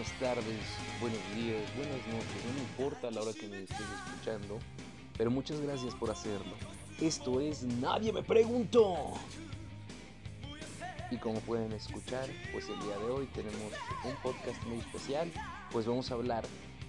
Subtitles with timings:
[0.00, 0.56] buenas tardes,
[0.98, 4.58] buenos días, buenas noches, no importa la hora que me estés escuchando,
[5.18, 6.54] pero muchas gracias por hacerlo.
[6.98, 9.12] Esto es Nadie me preguntó.
[11.10, 13.72] Y como pueden escuchar, pues el día de hoy tenemos
[14.04, 15.30] un podcast muy especial,
[15.70, 16.44] pues vamos a hablar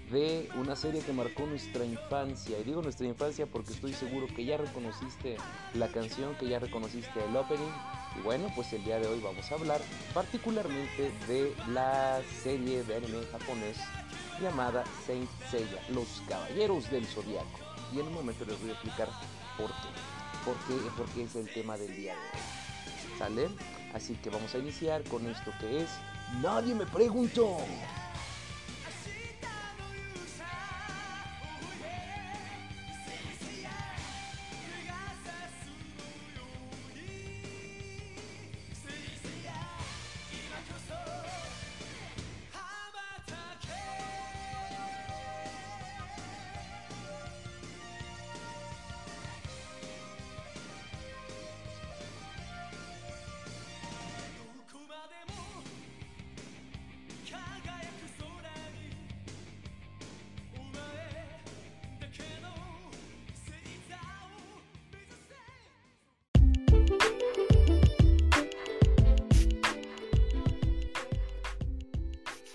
[0.10, 2.58] de una serie que marcó nuestra infancia.
[2.60, 5.36] Y digo nuestra infancia porque estoy seguro que ya reconociste
[5.74, 7.74] la canción, que ya reconociste el opening.
[8.18, 9.82] Y bueno, pues el día de hoy vamos a hablar
[10.14, 13.78] particularmente de la serie de anime japonés
[14.42, 17.60] llamada Saint Seiya, Los Caballeros del Zodiaco.
[17.94, 19.10] Y en un momento les voy a explicar
[19.58, 19.90] por qué.
[20.46, 20.90] ¿Por qué?
[20.98, 23.18] Porque es el tema del día de hoy.
[23.18, 23.50] ¿Sale?
[23.94, 25.90] Así que vamos a iniciar con esto que es
[26.42, 27.58] Nadie me preguntó.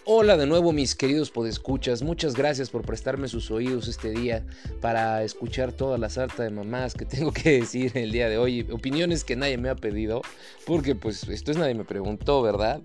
[0.09, 4.47] Hola de nuevo mis queridos podescuchas, muchas gracias por prestarme sus oídos este día
[4.81, 8.65] para escuchar toda la sarta de mamás que tengo que decir el día de hoy,
[8.71, 10.23] opiniones que nadie me ha pedido,
[10.65, 12.83] porque pues esto es nadie me preguntó, ¿verdad?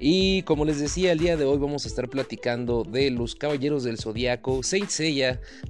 [0.00, 3.84] Y como les decía, el día de hoy vamos a estar platicando de los Caballeros
[3.84, 4.90] del Zodiaco, Saint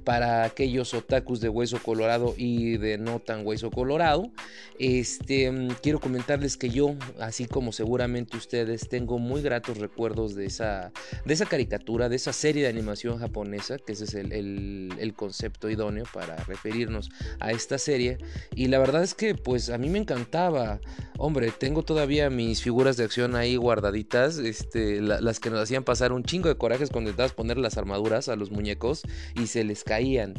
[0.03, 4.31] para aquellos otakus de hueso colorado y de no tan hueso colorado.
[4.79, 10.47] Este, mm, quiero comentarles que yo, así como seguramente ustedes, tengo muy gratos recuerdos de
[10.47, 10.91] esa
[11.25, 16.05] de esa caricatura, de esa serie de animación japonesa, que ese es el, concepto idóneo
[16.13, 18.17] para referirnos a esta serie.
[18.55, 20.79] Y la verdad es que pues a mí me encantaba.
[21.17, 26.11] Hombre, tengo todavía mis figuras de acción ahí guardaditas, este, las que nos hacían pasar
[26.11, 29.03] un chingo de corajes cuando intentabas poner las armaduras a los muñecos
[29.35, 30.33] y se les caían.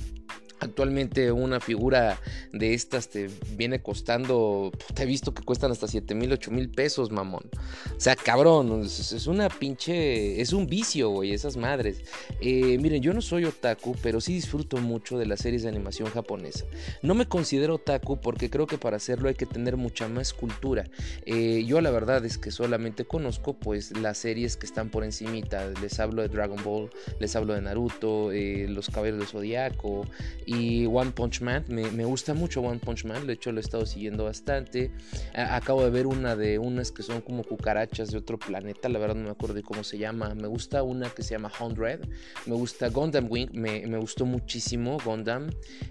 [0.59, 2.19] Actualmente una figura
[2.53, 6.71] de estas te viene costando, te he visto que cuestan hasta 7 mil, 8 mil
[6.71, 7.45] pesos, mamón.
[7.97, 11.99] O sea, cabrón, es, una pinche, es un vicio, güey, esas madres.
[12.41, 16.09] Eh, miren, yo no soy otaku, pero sí disfruto mucho de las series de animación
[16.09, 16.65] japonesa.
[17.03, 20.85] No me considero otaku porque creo que para hacerlo hay que tener mucha más cultura.
[21.27, 25.71] Eh, yo la verdad es que solamente conozco pues las series que están por encimita.
[25.83, 26.91] Les hablo de Dragon Ball,
[27.21, 30.07] les hablo de Naruto, eh, Los Caballeros del Zodiaco
[30.47, 31.65] y One Punch Man.
[31.69, 34.93] Me, gusta mucho One Punch Man, de hecho lo he estado siguiendo bastante.
[35.35, 39.17] acabo de ver una de unas que son como cucarachas de otro planeta, la verdad
[39.17, 40.35] no me acuerdo de cómo se llama.
[40.35, 42.01] Me gusta una que se llama Hundred.
[42.47, 45.51] Me gusta Gundam Wing, me, gustó muchísimo Gundam.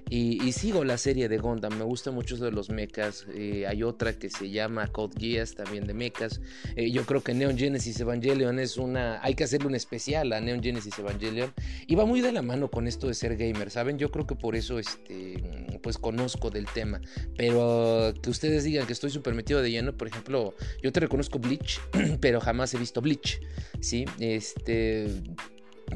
[0.10, 3.26] Y, sigo la serie de Gundam, me gusta mucho de los mechas.
[3.34, 6.40] Eh, hay otra que se llama Code Geass, también de mechas.
[6.78, 9.22] Eh, yo creo que Neon Genesis Evangelion es una.
[9.22, 11.54] Hay que hacerle un especial a Neon Genesis Evangelion.
[11.88, 13.98] Y va muy de la mano con esto de ser gamer, ¿saben?
[13.98, 15.42] Yo creo que por eso este,
[15.82, 17.02] pues conozco del tema.
[17.36, 21.40] Pero que ustedes digan que estoy súper metido de lleno, por ejemplo, yo te reconozco
[21.40, 21.82] Bleach,
[22.22, 23.42] pero jamás he visto Bleach,
[23.80, 24.06] ¿sí?
[24.20, 25.08] Este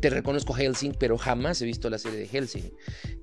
[0.01, 2.71] te reconozco Helsing, pero jamás he visto la serie de Helsing.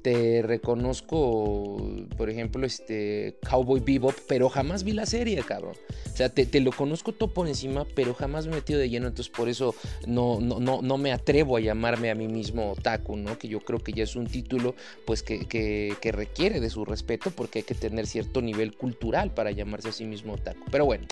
[0.03, 1.77] Te reconozco,
[2.16, 5.75] por ejemplo, este Cowboy Bebop, pero jamás vi la serie, cabrón.
[6.12, 9.06] O sea, te, lo conozco todo por encima, pero jamás me he metido de lleno,
[9.06, 9.75] entonces por eso
[10.06, 13.38] no, no, no, no me atrevo a llamarme a mí mismo otaku, ¿no?
[13.38, 14.75] Que yo creo que ya es un título,
[15.06, 19.50] pues, que, que requiere de su respeto, porque hay que tener cierto nivel cultural para
[19.50, 20.65] llamarse a sí mismo otaku.
[20.71, 21.06] Pero bueno.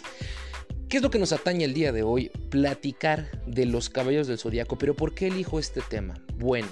[0.88, 2.30] ¿Qué es lo que nos atañe el día de hoy?
[2.50, 4.78] Platicar de los caballos del zodiaco.
[4.78, 6.14] Pero ¿por qué elijo este tema?
[6.36, 6.68] Bueno,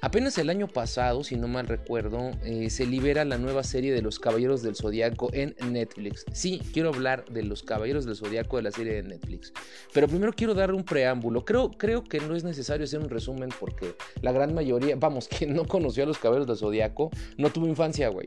[0.00, 4.00] apenas el año pasado, si no mal recuerdo, eh, se libera la nueva serie de
[4.00, 6.24] los caballeros del zodiaco en Netflix.
[6.32, 9.52] Sí, quiero hablar de los caballeros del zodiaco de la serie de Netflix.
[9.92, 11.44] Pero primero quiero dar un preámbulo.
[11.44, 15.54] Creo, creo que no es necesario hacer un resumen porque la gran mayoría, vamos, quien
[15.54, 18.26] no conoció a los caballeros del zodiaco, no tuvo infancia, güey.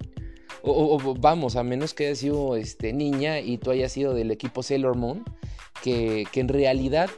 [0.61, 4.63] O, vamos, a menos que hayas sido este, niña y tú hayas sido del equipo
[4.63, 5.23] Sailor Moon,
[5.81, 7.09] que, en realidad,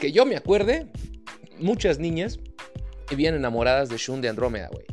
[0.00, 0.86] que yo me acuerde,
[1.58, 2.38] muchas niñas
[3.10, 4.86] vivían enamoradas de Shun de Andrómeda, güey.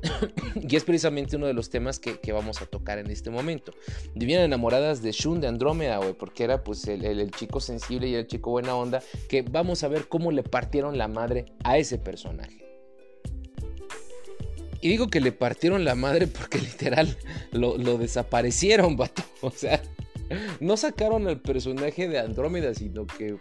[0.68, 3.72] y es precisamente uno de los temas que, que, vamos a tocar en este momento.
[4.14, 8.14] Vivían enamoradas de Shun de Andrómeda, güey, porque era pues el, el, chico sensible y
[8.14, 11.98] el chico buena onda, que vamos a ver cómo le partieron la madre a ese
[11.98, 12.67] personaje.
[14.80, 17.16] Y digo que le partieron la madre porque literal
[17.52, 19.22] lo, desaparecieron, vato.
[19.40, 19.82] O sea,
[20.60, 23.36] no sacaron al personaje de Andrómeda, sino que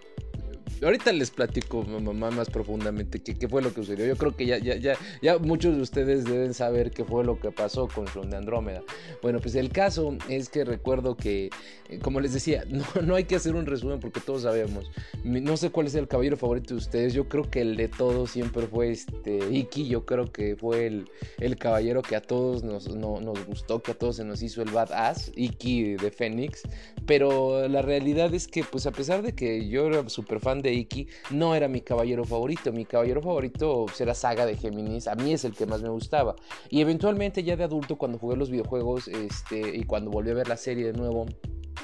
[0.81, 4.05] ahorita les platico, mamá, más profundamente qué, fue lo que sucedió.
[4.05, 7.39] Yo creo que ya, ya, ya, ya muchos de ustedes deben saber qué fue lo
[7.39, 8.83] que pasó con Sean de Andrómeda.
[9.21, 11.49] Bueno, pues el caso es que recuerdo que,
[11.89, 14.89] eh, como les decía, no, no hay que hacer un resumen porque todos sabemos.
[15.23, 17.13] No sé cuál es el caballero favorito de ustedes.
[17.13, 19.87] Yo creo que el de todos siempre fue este Iki.
[19.87, 21.09] Yo creo que fue el,
[21.39, 24.71] el caballero que a todos nos, nos gustó, que a todos se nos hizo el
[24.71, 26.63] badass, Iki de Fénix.
[27.05, 30.73] Pero la realidad es que, pues a pesar de que yo era súper fan de
[30.73, 32.71] Iki, no era mi caballero favorito.
[32.71, 35.07] Mi caballero favorito era Saga de Géminis.
[35.07, 36.35] A mí es el que más me gustaba.
[36.69, 40.47] Y eventualmente ya de adulto, cuando jugué los videojuegos este, y cuando volví a ver
[40.47, 41.25] la serie de nuevo,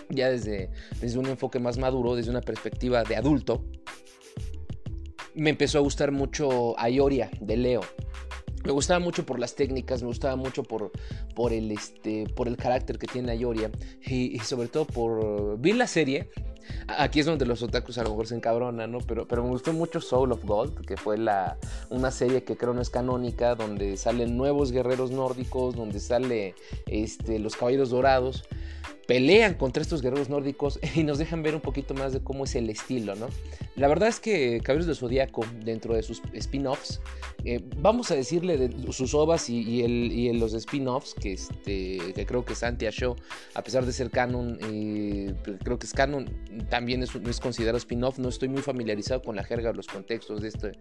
[0.10, 3.66] ya desde, desde un enfoque más maduro, desde una perspectiva de adulto,
[5.36, 7.82] me empezó a gustar mucho Ayoria de Leo.
[8.64, 10.92] Me gustaba mucho por las técnicas, me gustaba mucho por,
[11.36, 13.70] por, el, este, por el carácter que tiene Ayoria
[14.02, 15.60] y, y sobre todo por...
[15.60, 16.30] Vi la serie,
[16.88, 19.00] Aquí es donde los otakus a lo mejor se encabronan, ¿no?
[19.00, 21.58] Pero, pero me gustó mucho Soul of Gold, que fue la,
[21.90, 26.56] una serie que creo no es canónica, donde salen nuevos guerreros nórdicos, donde sale
[26.88, 28.44] este, los caballeros dorados
[29.08, 32.56] pelean contra estos guerreros nórdicos y nos dejan ver un poquito más de cómo es
[32.56, 33.28] el estilo, ¿no?
[33.76, 37.02] La verdad es que Caballeros del Zodíaco, dentro de sus spin-offs,
[37.44, 42.46] eh, vamos a decirle de sus ovas y, el, los spin-offs, que, este, que creo
[42.46, 43.16] que Santi Show,
[43.56, 45.34] a pesar de ser canon, eh,
[45.64, 46.30] creo que es canon,
[46.70, 50.42] también es, es considerado spin-off, no estoy muy familiarizado con la jerga o los contextos
[50.42, 50.72] de, este,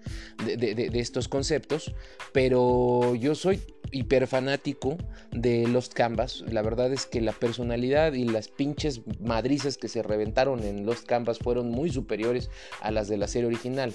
[0.56, 1.94] de estos conceptos,
[2.32, 3.60] pero yo soy
[3.92, 4.96] hiper fanático
[5.30, 6.42] de Lost Canvas.
[6.50, 11.06] La verdad es que la personalidad y las pinches madrizas que se reventaron en Lost
[11.06, 12.50] Canvas fueron muy superiores
[12.80, 13.94] a las de la serie original.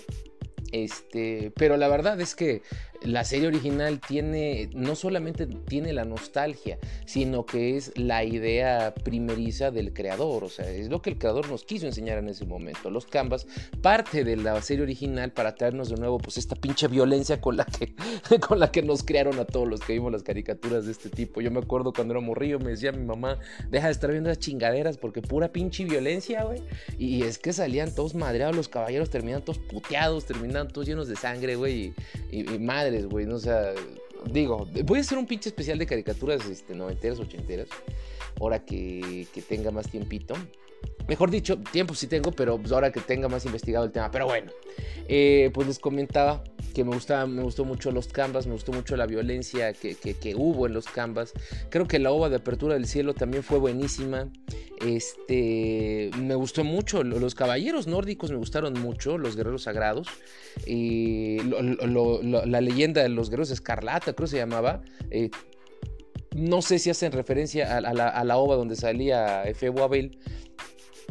[0.71, 2.61] Este, pero la verdad es que
[3.01, 9.71] la serie original tiene, no solamente tiene la nostalgia, sino que es la idea primeriza
[9.71, 12.89] del creador, o sea, es lo que el creador nos quiso enseñar en ese momento.
[12.89, 13.47] Los Canvas,
[13.81, 17.65] parte de la serie original para traernos de nuevo, pues esta pinche violencia con la
[17.65, 17.93] que,
[18.47, 21.41] con la que nos crearon a todos los que vimos las caricaturas de este tipo.
[21.41, 23.37] Yo me acuerdo cuando era morrillo, me decía mi mamá,
[23.69, 26.61] deja de estar viendo las chingaderas porque pura pinche violencia, güey.
[26.97, 31.15] Y es que salían todos madreados, los caballeros terminan todos puteados, terminan todos llenos de
[31.15, 31.93] sangre, güey,
[32.31, 33.35] y, y güey, ¿no?
[33.35, 33.73] O sea,
[34.31, 37.67] digo, voy a hacer un pinche especial de caricaturas este, noventeras, ochenteras,
[38.39, 40.35] ahora que, que tenga más tiempito.
[41.07, 44.11] Mejor dicho, tiempo sí tengo, pero pues ahora que tenga más investigado el tema.
[44.11, 44.51] Pero bueno,
[45.07, 46.43] eh, pues les comentaba
[46.73, 50.67] que me, gustaba, me gustó mucho los canvas, me gustó mucho la violencia que, hubo
[50.67, 51.33] en los canvas.
[51.69, 54.29] Creo que la ova de Apertura del Cielo también fue buenísima.
[54.85, 60.09] Este, me gustó mucho, los caballeros nórdicos me gustaron mucho, los guerreros sagrados.
[60.65, 64.81] Y la leyenda de los guerreros escarlata, creo que se llamaba.
[65.09, 65.29] Eh,
[66.35, 70.19] no sé si hacen referencia a, la, ova donde salía Efe Abel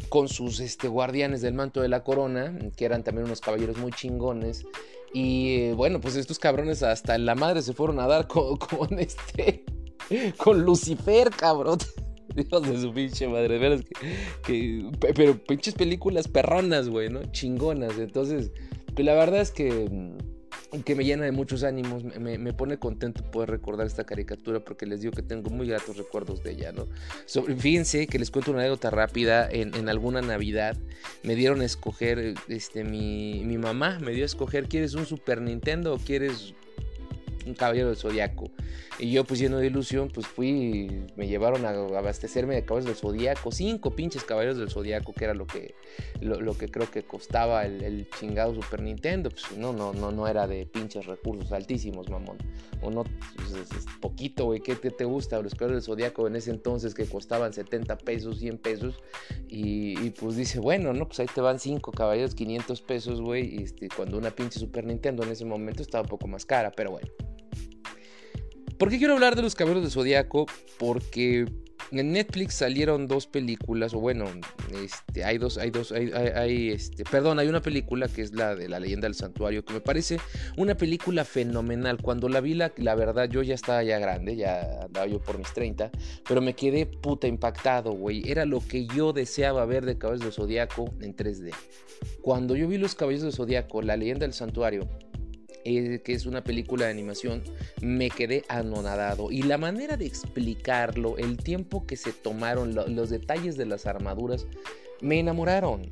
[0.09, 3.93] con sus este, guardianes del manto de la corona, que eran también unos caballeros muy
[3.93, 4.65] chingones.
[5.13, 9.65] Y eh, bueno, pues estos cabrones hasta la madre se fueron a dar con, este.
[10.37, 11.79] con Lucifer, cabrón.
[12.35, 13.83] Dios de su pinche madre, veras
[14.45, 17.23] que, pero pinches películas perronas, güey, ¿no?
[17.33, 17.99] Chingonas.
[17.99, 18.53] Entonces,
[18.95, 20.19] pues la verdad es que mm,
[20.83, 25.01] que me llena de muchos ánimos, me, pone contento poder recordar esta caricatura porque les
[25.01, 26.89] digo que tengo muy gratos recuerdos de ella, ¿no?
[27.59, 30.77] fíjense que les cuento una anécdota rápida, en, alguna Navidad
[31.23, 35.41] me dieron a escoger, este, mi, mi mamá me dio a escoger, ¿quieres un Super
[35.41, 36.55] Nintendo o quieres
[37.47, 38.51] un caballero del zodiaco.
[38.99, 42.97] Y yo, pues lleno de ilusión, pues fui, me llevaron a abastecerme de caballeros del
[42.97, 45.75] zodiaco, cinco pinches caballeros del zodiaco, que era lo que,
[46.21, 49.29] lo, que creo que costaba el, chingado Super Nintendo.
[49.29, 52.39] Pues no, no, no, no era de pinches recursos altísimos, mamón.
[52.81, 55.43] O no, pues, es, poquito, güey, ¿qué te, gusta?
[55.43, 58.95] Los caballeros del zodiaco en ese entonces que costaban 70 pesos, 100 pesos.
[59.47, 63.63] Y, pues dice, bueno, no, pues ahí te van cinco caballeros, 500 pesos, güey.
[63.63, 66.93] Este, cuando una pinche Super Nintendo en ese momento estaba un poco más cara, pero
[66.93, 67.09] bueno.
[68.79, 70.47] ¿Por qué quiero hablar de los caballeros del Zodíaco?
[70.79, 71.47] Porque
[71.93, 74.27] en Netflix salieron dos películas, o bueno,
[74.83, 78.69] este, hay dos, hay dos, hay, este, perdón, hay una película que es la de
[78.69, 80.19] la leyenda del santuario, que me parece
[80.57, 81.99] una película fenomenal.
[82.03, 85.53] Cuando la vi, la, verdad, yo ya estaba ya grande, ya andaba yo por mis
[85.55, 85.91] 30,
[86.29, 88.31] pero me quedé puta impactado, güey.
[88.31, 91.53] Era lo que yo deseaba ver de Caballeros del Zodíaco en 3D.
[92.21, 94.89] Cuando yo vi los Caballeros del Zodíaco, la leyenda del santuario,
[95.69, 97.43] eh, que es una película de animación,
[97.83, 99.33] me quedé anonadado.
[99.33, 104.47] Y la manera de explicarlo, el tiempo que se tomaron, los detalles de las armaduras,
[105.01, 105.91] me enamoraron.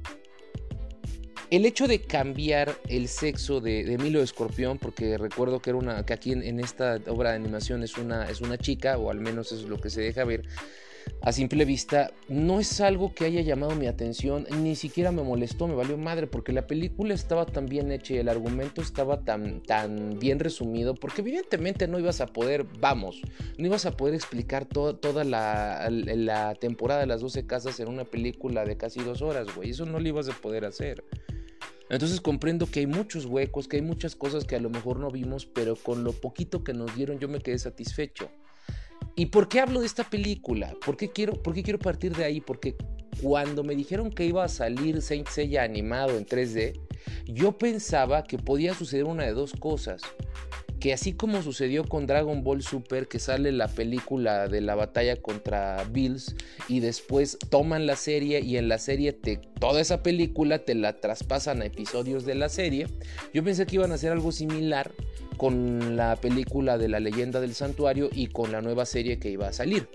[1.51, 6.07] El hecho de cambiar el sexo de, de Emilio Escorpión, porque recuerdo que era una,
[6.07, 9.51] que aquí en, esta obra de animación es una, es una chica, o al menos
[9.51, 10.45] es lo que se deja ver,
[11.23, 15.67] a simple vista, no es algo que haya llamado mi atención, ni siquiera me molestó,
[15.67, 19.63] me valió madre, porque la película estaba tan bien hecha y el argumento estaba tan,
[19.63, 23.23] tan bien resumido, porque evidentemente no ibas a poder, vamos,
[23.57, 28.05] no ibas a poder explicar toda la, la, temporada de las 12 casas en una
[28.05, 31.05] película de casi dos horas, güey, eso no lo ibas a poder hacer.
[31.91, 35.11] Entonces comprendo que hay muchos huecos, que hay muchas cosas que a lo mejor no
[35.11, 38.31] vimos, pero con lo poquito que nos dieron yo me quedé satisfecho.
[39.17, 40.75] ¿Y por qué hablo de esta película?
[40.85, 42.41] ¿Por qué quiero, por qué quiero partir de ahí?
[42.41, 42.75] Porque
[43.23, 46.81] cuando me dijeron que iba a salir Saint Seiya animado en 3D,
[47.27, 50.03] yo pensaba que podía suceder una de dos cosas.
[50.85, 55.17] Que así como sucedió con Dragon Ball Super, que sale la película de la batalla
[55.17, 56.37] contra Bills
[56.69, 61.01] y después toman la serie y en la serie te, toda esa película te la
[61.01, 62.87] traspasan a episodios de la serie,
[63.33, 64.93] yo pensé que iban a hacer algo similar
[65.39, 69.49] con la película de la leyenda del santuario y con la nueva serie que iba
[69.49, 69.89] a salir.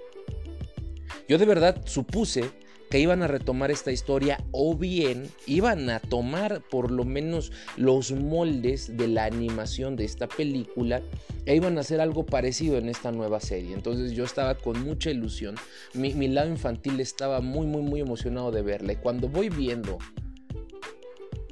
[1.27, 2.49] Yo de verdad supuse
[2.89, 8.11] que iban a retomar esta historia o bien iban a tomar por lo menos los
[8.11, 11.01] moldes de la animación de esta película
[11.45, 13.73] e iban a hacer algo parecido en esta nueva serie.
[13.73, 15.55] Entonces yo estaba con mucha ilusión,
[15.93, 19.97] mi, lado infantil estaba muy muy muy emocionado de verla y cuando voy viendo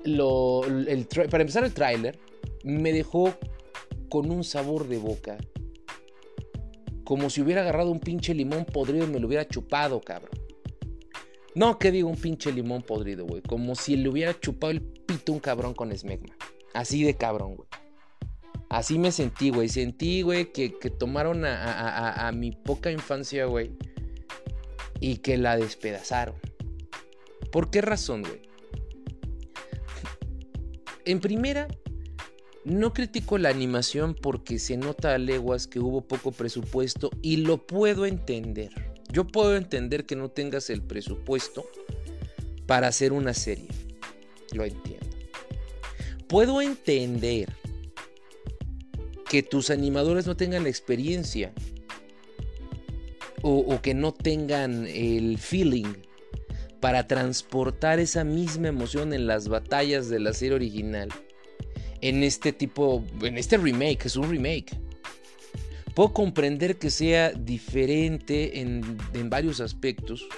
[0.03, 2.17] lo, el, para empezar el tráiler
[2.63, 3.34] me dejó
[4.10, 5.38] con un sabor de boca.
[7.03, 10.37] Como si hubiera agarrado un pinche limón podrido y me lo hubiera chupado, cabrón.
[11.57, 13.41] No, que digo un pinche limón podrido, güey.
[13.41, 16.37] Como si le hubiera chupado el pito un cabrón con esmegma.
[16.75, 17.67] Así de cabrón, güey.
[18.69, 19.67] Así me sentí, güey.
[19.67, 23.71] Sentí, güey, que, tomaron a, a mi poca infancia, güey.
[24.99, 26.35] Y que la despedazaron.
[27.51, 28.43] ¿Por qué razón, güey?
[31.05, 31.67] En primera,
[32.65, 37.65] no critico la animación porque se nota a leguas que hubo poco presupuesto y lo
[37.65, 38.97] puedo entender.
[39.11, 41.69] Yo puedo entender que no tengas el presupuesto
[42.65, 43.69] para hacer una serie.
[44.53, 45.05] Lo entiendo.
[46.27, 47.49] Puedo entender
[49.29, 51.53] que tus animadores no tengan la experiencia
[53.41, 55.93] o, o, que no tengan el feeling
[56.79, 61.09] para transportar esa misma emoción en las batallas de la serie original
[62.01, 64.77] en este tipo, en este remake, es un remake.
[65.98, 69.00] Puedo comprender que sea diferente en,
[69.32, 70.30] varios aspectos,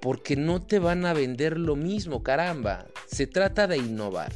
[0.00, 2.88] porque no te van a vender lo mismo, caramba.
[3.06, 4.32] Se trata de innovar.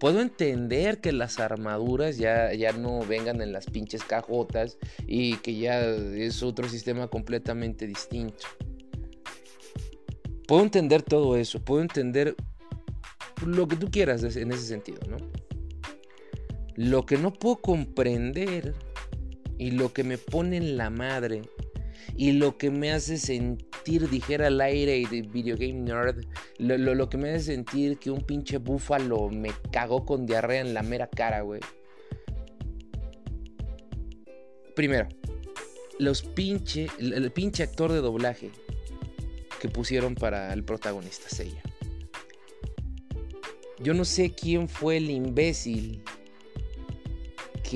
[0.00, 5.54] Puedo entender que las armaduras ya, ya no vengan en las pinches cajotas y que
[5.58, 8.48] ya es otro sistema completamente distinto.
[10.48, 12.34] Puedo entender todo eso, puedo entender
[13.46, 15.18] lo que tú quieras en ese sentido, ¿no?
[16.74, 18.74] Lo que no puedo comprender
[19.58, 21.42] y lo que me pone en la madre
[22.16, 26.24] y lo que me hace sentir, dijera al aire y de Video Game Nerd,
[26.58, 30.74] lo, lo, que me hace sentir que un pinche búfalo me cagó con diarrea en
[30.74, 31.60] la mera cara, güey.
[34.76, 35.08] Primero,
[35.98, 38.50] los pinche, el, el pinche actor de doblaje
[39.60, 41.62] que pusieron para el protagonista Seiya.
[43.80, 46.02] Yo no sé quién fue el imbécil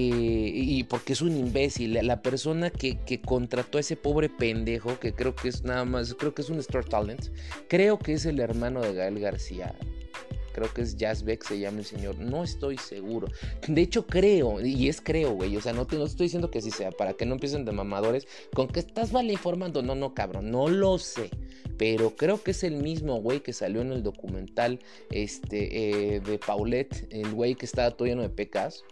[0.00, 5.12] y porque es un imbécil, la persona que, que, contrató a ese pobre pendejo, que
[5.12, 7.26] creo que es nada más, creo que es un Star Talent,
[7.68, 9.74] creo que es el hermano de Gael García,
[10.58, 13.28] creo que es Jazzbeck, se llama el señor, no estoy seguro.
[13.66, 16.58] De hecho, creo, y es creo, güey, o sea, no te, no estoy diciendo que
[16.58, 20.14] así sea, para que no empiecen de mamadores, con que estás mal informando, no, no,
[20.14, 21.30] cabrón, no lo sé
[21.78, 26.38] pero creo que es el mismo güey que salió en el documental este, eh, de
[26.38, 28.82] Paulette, el güey que estaba todo lleno de pecas,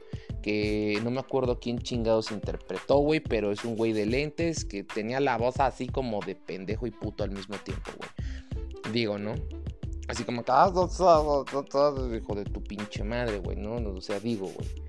[0.40, 4.84] que no me acuerdo quién chingados interpretó, güey, pero es un güey de lentes que
[4.84, 8.92] tenía la voz así como de pendejo y puto al mismo tiempo, güey.
[8.92, 9.34] Digo, ¿no?
[10.08, 13.76] Así como ah, hijo de tu pinche madre, güey, ¿no?
[13.90, 14.86] O sea, digo, güey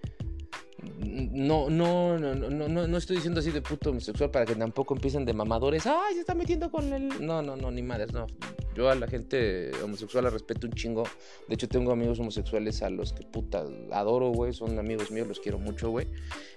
[1.00, 4.94] no, no, no, no, no, no estoy diciendo así de puto homosexual para que tampoco
[4.94, 5.86] empiecen de mamadores.
[5.88, 7.10] Ay, se está metiendo con él.
[7.20, 8.28] No, no, no, ni madres, no.
[8.76, 11.04] Yo a la gente homosexual la respeto un chingo.
[11.48, 14.54] De hecho, tengo amigos homosexuales a los que puta adoro, güey.
[14.54, 16.08] Son amigos míos, los quiero mucho, güey.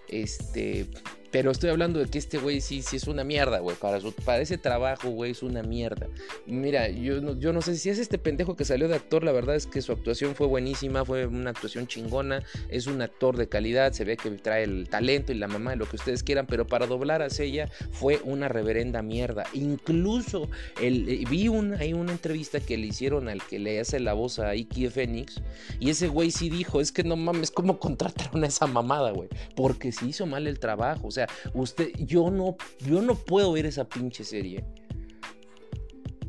[0.09, 0.89] Este,
[1.31, 3.77] pero estoy hablando de que este güey sí, sí es una mierda, güey.
[3.77, 6.09] Para, para ese trabajo, güey, es una mierda.
[6.47, 9.23] Mira, yo no, yo no sé si es este pendejo que salió de actor.
[9.23, 12.43] La verdad es que su actuación fue buenísima, fue una actuación chingona.
[12.69, 15.87] Es un actor de calidad, se ve que trae el talento y la mamá lo
[15.87, 16.47] que ustedes quieran.
[16.47, 19.45] Pero para doblar a ella fue una reverenda mierda.
[19.53, 20.49] Incluso
[20.83, 24.15] el, eh, vi una, hay una entrevista que le hicieron al que le hace la
[24.15, 25.41] voz a Iki Phoenix.
[25.79, 29.29] Y ese güey sí dijo: Es que no mames, ¿cómo contrataron a esa mamada, güey?
[29.55, 31.09] Porque hizo mal el trabajo.
[31.09, 34.65] O sea, usted, yo no, yo no puedo ver esa pinche serie.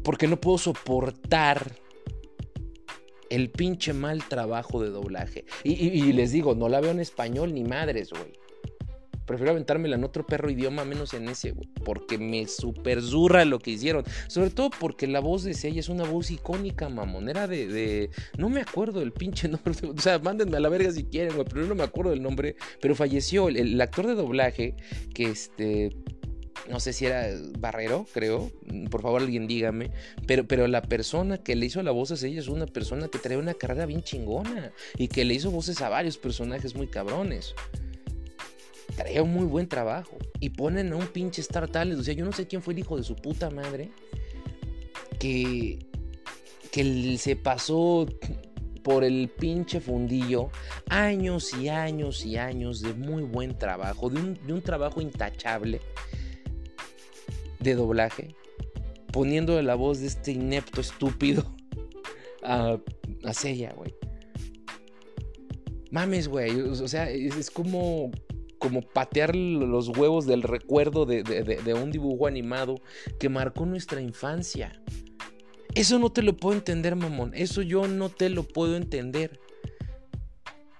[0.04, 1.76] Porque no puedo soportar
[3.30, 5.46] el pinche mal trabajo de doblaje.
[5.64, 8.34] Y, les digo, no la veo en español ni madres, güey.
[9.32, 11.70] Prefiero aventármela en otro perro idioma, menos en ese, güey.
[11.86, 14.04] Porque me super zurra lo que hicieron.
[14.28, 17.30] Sobre todo porque la voz de ella es una voz icónica, mamón.
[17.30, 19.74] Era de, No me acuerdo del pinche nombre.
[19.88, 21.46] O sea, mándenme a la verga si quieren, güey.
[21.52, 22.56] Pero no me acuerdo del nombre.
[22.82, 24.76] Pero falleció el actor de doblaje
[25.14, 25.92] que este
[26.70, 27.28] no sé si era
[27.60, 28.52] Barrero, creo,
[28.90, 29.92] por favor alguien dígame,
[30.28, 33.20] pero, pero la persona que le hizo la voz a ella es una persona que
[33.20, 37.56] trae una carrera bien chingona y que le hizo voces a varios personajes muy cabrones.
[39.02, 42.24] Trae un muy buen trabajo y ponen a un pinche Star Talent, o sea, yo
[42.24, 43.90] no sé quién fue el hijo de su puta madre
[45.20, 45.80] que,
[46.72, 48.06] que se pasó
[48.84, 50.50] por el pinche fundillo
[50.90, 55.82] años y años y años de muy buen trabajo, de un, de un trabajo intachable
[57.60, 58.36] de doblaje,
[59.12, 61.44] poniendo la voz de este inepto estúpido
[62.44, 62.78] a,
[63.24, 63.96] a güey.
[65.92, 66.60] Mames, güey.
[66.62, 68.12] O sea, es, como,
[68.62, 72.76] como patear los huevos del recuerdo de, un dibujo animado
[73.20, 74.80] que marcó nuestra infancia.
[75.74, 77.32] Eso no te lo puedo entender, mamón.
[77.34, 79.40] Eso yo no te lo puedo entender.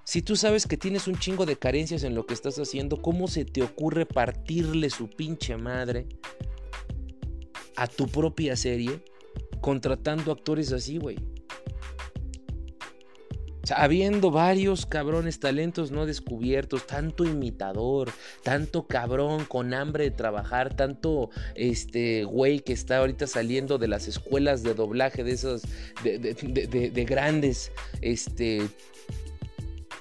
[0.04, 3.28] Si tú sabes que tienes un chingo de carencias en lo que estás haciendo, ¿cómo
[3.28, 6.08] se te ocurre partirle su pinche madre
[7.78, 9.04] a tu propia serie
[9.60, 11.18] contratando actores así, güey.
[13.76, 18.12] Habiendo varios cabrones talentos no descubiertos, tanto imitador,
[18.44, 24.08] tanto cabrón con hambre de trabajar, tanto este güey que está ahorita saliendo de las
[24.08, 25.64] escuelas de doblaje de esos
[26.04, 26.20] de,
[26.94, 28.70] de grandes este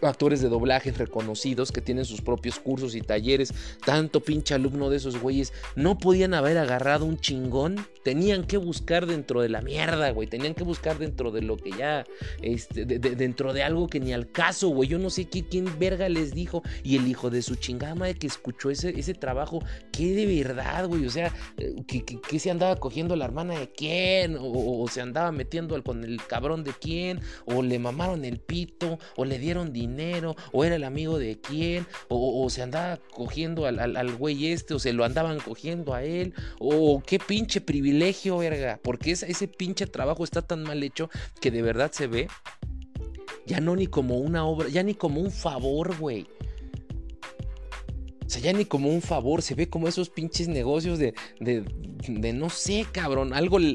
[0.03, 3.53] actores de doblaje reconocidos que tienen sus propios cursos y talleres,
[3.85, 9.07] tanto pinche alumno de esos güeyes, no podían haber agarrado un chingón, tenían que buscar
[9.07, 12.05] dentro de la mierda, güey, tenían que buscar dentro de lo que ya,
[12.43, 16.09] este, dentro de algo que ni al caso, güey, yo no sé qué, quién verga
[16.09, 20.15] les dijo, y el hijo de su chingada madre que escuchó ese, ese trabajo, qué
[20.15, 24.83] de verdad, güey, o sea, eh, que, se andaba cogiendo la hermana de quién, o,
[24.83, 29.25] o se andaba metiendo con el cabrón de quién, o le mamaron el pito, o
[29.27, 29.90] le dieron dinero,
[30.53, 34.93] o era el amigo de quién, o, se andaba cogiendo al, güey este, o se
[34.93, 40.43] lo andaban cogiendo a él, o qué pinche privilegio, verga, porque ese pinche trabajo está
[40.43, 42.29] tan mal hecho que de verdad se ve
[43.47, 46.27] ya no ni como una obra, ya ni como un favor, güey.
[48.25, 51.65] O sea, ya ni como un favor, se ve como esos pinches negocios de, de,
[52.07, 53.59] de no sé, cabrón, algo...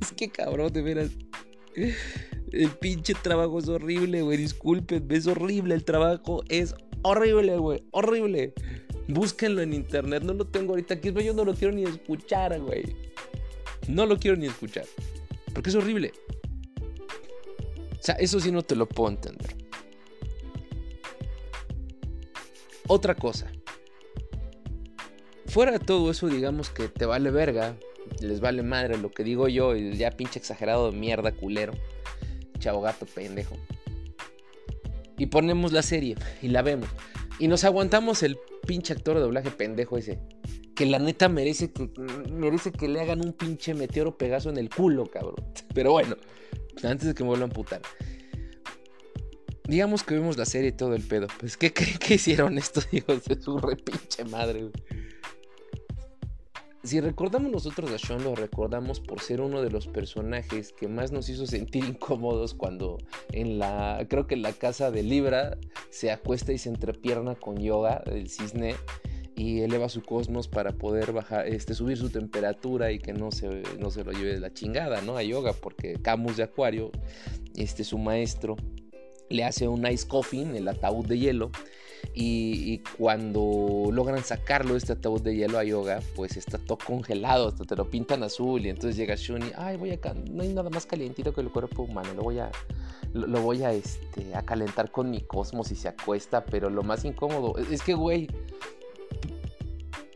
[0.00, 1.10] Es que cabrón, de veras.
[2.52, 4.36] El pinche trabajo es horrible, güey.
[4.36, 5.74] Disculpen, es horrible.
[5.74, 7.84] El trabajo es horrible, güey.
[7.92, 8.54] Horrible.
[9.08, 10.22] Búsquenlo en internet.
[10.24, 11.12] No lo tengo ahorita aquí.
[11.12, 12.96] Yo no lo quiero ni escuchar, güey.
[13.88, 14.84] No lo quiero ni escuchar.
[15.54, 16.12] Porque es horrible.
[17.98, 19.56] O sea, eso sí no te lo puedo entender.
[22.88, 23.52] Otra cosa.
[25.46, 27.76] Fuera de todo eso, digamos que te vale verga.
[28.20, 29.76] Les vale madre lo que digo yo.
[29.76, 31.74] Y ya pinche exagerado de mierda, culero
[32.60, 33.56] chavo gato pendejo.
[35.18, 36.88] Y ponemos la serie y la vemos.
[37.40, 40.20] Y nos aguantamos el pinche actor de doblaje pendejo ese.
[40.76, 41.90] Que la neta merece que,
[42.30, 45.44] merece que le hagan un pinche meteoro pegazo en el culo, cabrón.
[45.74, 46.16] Pero bueno,
[46.82, 47.82] antes de que me vuelvan a putar.
[49.64, 51.28] Digamos que vemos la serie y todo el pedo.
[51.38, 54.70] Pues, ¿qué creen que hicieron estos hijos de su repinche madre?
[56.82, 61.12] Si recordamos nosotros a Sean, lo recordamos por ser uno de los personajes que más
[61.12, 62.96] nos hizo sentir incómodos cuando
[63.32, 65.58] en la, creo que en la casa de Libra
[65.90, 68.76] se acuesta y se entrepierna con yoga, el cisne,
[69.36, 73.62] y eleva su cosmos para poder bajar, este, subir su temperatura y que no se,
[73.78, 75.16] no se lo lleve de la chingada, ¿no?
[75.16, 76.90] A yoga, porque Camus de Acuario,
[77.56, 78.56] este, su maestro,
[79.28, 81.50] le hace un ice coffin, el ataúd de hielo,
[82.14, 87.64] y, cuando logran sacarlo este ataúd de hielo a Yoga, pues está todo congelado, hasta
[87.64, 88.66] te lo pintan azul.
[88.66, 89.98] Y entonces llega Shuni, ay, voy a
[90.30, 92.50] no hay nada más calientito que el cuerpo humano, lo voy a,
[93.12, 96.44] lo, voy a, este, a calentar con mi cosmos y se acuesta.
[96.44, 98.28] Pero lo más incómodo es que, güey,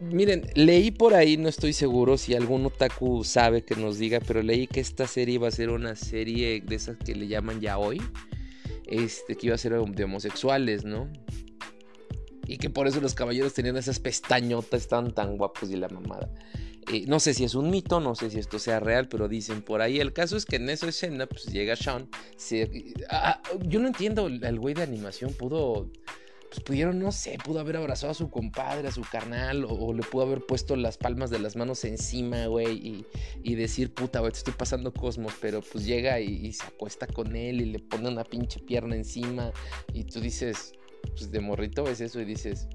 [0.00, 4.42] Miren, leí por ahí, no estoy seguro si algún otaku sabe que nos diga, pero
[4.42, 7.78] leí que esta serie iba a ser una serie de esas que le llaman ya
[7.78, 8.02] hoy.
[8.86, 11.08] Este, que iba a ser de homosexuales, ¿no?
[12.46, 16.28] Y que por eso los caballeros tenían esas pestañotas tan tan guapos y la mamada.
[16.92, 19.62] Eh, no sé si es un mito, no sé si esto sea real, pero dicen
[19.62, 20.00] por ahí.
[20.00, 22.08] El caso es que en esa escena, pues llega Sean.
[23.08, 25.90] Ah, ah, yo no entiendo, el güey de animación pudo.
[26.50, 30.02] pues pudieron, no sé, pudo haber abrazado a su compadre, a su carnal, o, le
[30.02, 33.04] pudo haber puesto las palmas de las manos encima, güey,
[33.42, 37.34] y, decir, puta, güey, te estoy pasando cosmos, pero pues llega y, se acuesta con
[37.34, 39.52] él y le pone una pinche pierna encima,
[39.92, 40.74] y tú dices,
[41.10, 42.68] pues de morrito ves eso y dices,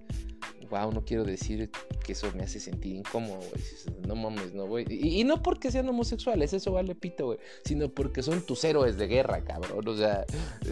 [0.69, 1.69] wow, no quiero decir
[2.03, 3.63] que eso me hace sentir incómodo, güey.
[4.07, 4.85] No mames, no, güey.
[4.89, 7.39] Y, no porque sean homosexuales, eso vale pito, güey.
[7.65, 9.87] Sino porque son tus héroes de guerra, cabrón.
[9.87, 10.25] O sea,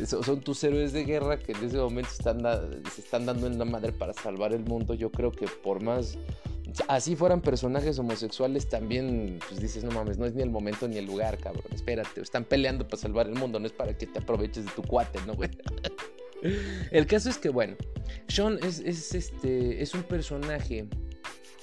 [0.05, 2.41] son, tus héroes de guerra que en ese momento están
[2.91, 4.93] se están dando en la madre para salvar el mundo.
[4.93, 6.17] Yo creo que por más
[6.87, 10.97] así fueran personajes homosexuales, también pues dices, no mames, no es ni el momento ni
[10.97, 11.65] el lugar, cabrón.
[11.73, 14.83] Espérate, están peleando para salvar el mundo, no es para que te aproveches de tu
[14.83, 15.49] cuate, ¿no, güey?
[16.91, 17.75] El caso es que, bueno,
[18.27, 18.79] Sean es,
[19.13, 20.87] este, es un personaje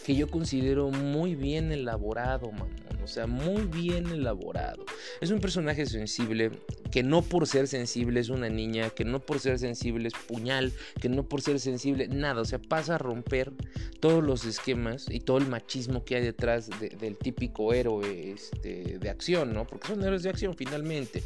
[0.04, 2.83] que yo considero muy bien elaborado, mamón.
[3.04, 4.84] O sea, muy bien elaborado.
[5.20, 6.50] Es un personaje sensible,
[6.90, 10.72] que no por ser sensible es una niña, que no por ser sensible es puñal,
[11.00, 12.40] que no por ser sensible, nada.
[12.40, 13.52] O sea, pasa a romper
[14.00, 19.10] todos los esquemas y todo el machismo que hay detrás del típico héroe este, de
[19.10, 19.66] acción, ¿no?
[19.66, 21.22] Porque son héroes de acción finalmente.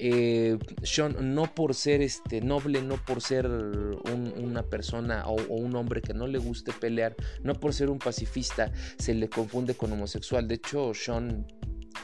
[0.00, 6.00] Eh, Sean, no por ser este, noble, no por ser una persona o, un hombre
[6.00, 10.46] que no le guste pelear, no por ser un pacifista, se le confunde con homosexual.
[10.46, 10.92] De hecho,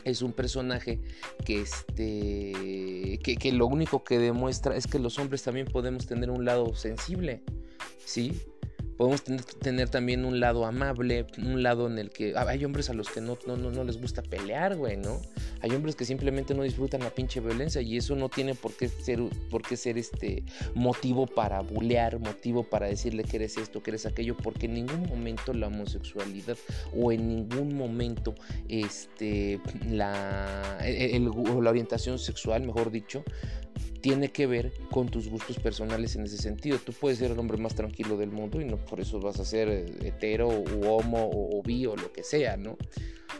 [0.04, 1.00] Es un personaje
[1.44, 6.30] que, este, que, que lo único que demuestra es que los hombres también podemos tener
[6.30, 7.42] un lado sensible,
[8.04, 8.32] ¿sí?
[8.96, 12.94] Podemos tener, también un lado amable, un lado en el que ah, hay hombres a
[12.94, 15.20] los que no, no, no, les gusta pelear, güey, ¿no?
[15.60, 18.88] Hay hombres que simplemente no disfrutan la pinche violencia y eso no tiene por qué
[18.88, 23.90] ser, por qué ser este motivo para bulear, motivo para decirle que eres esto, que
[23.90, 26.56] eres aquello, porque en ningún momento la homosexualidad
[26.94, 28.34] o en ningún momento
[28.68, 33.24] este, la, la orientación sexual, mejor dicho,
[34.04, 36.76] tiene que ver con tus gustos personales en ese sentido.
[36.76, 39.46] Tú puedes ser el hombre más tranquilo del mundo y no por eso vas a
[39.46, 42.76] ser eh, hetero o homo o, bi o lo que sea, ¿no?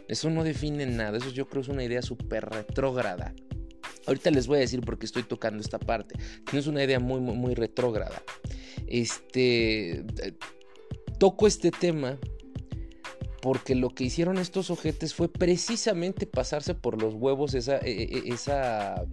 [0.09, 3.35] Eso no define nada, eso yo creo es una idea súper retrógrada.
[4.07, 6.83] Ahorita les voy a decir por qué estoy tocando esta parte, que no es una
[6.83, 8.23] idea muy, muy, muy retrógrada.
[8.87, 10.33] Este, eh,
[11.19, 12.19] toco este tema
[13.43, 18.33] porque lo que hicieron estos ojetes fue precisamente pasarse por los huevos esa, e, e,
[18.33, 19.05] esa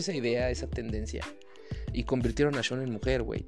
[0.00, 1.24] esa idea, esa tendencia.
[1.92, 3.46] Y convirtieron a Sean en mujer, güey.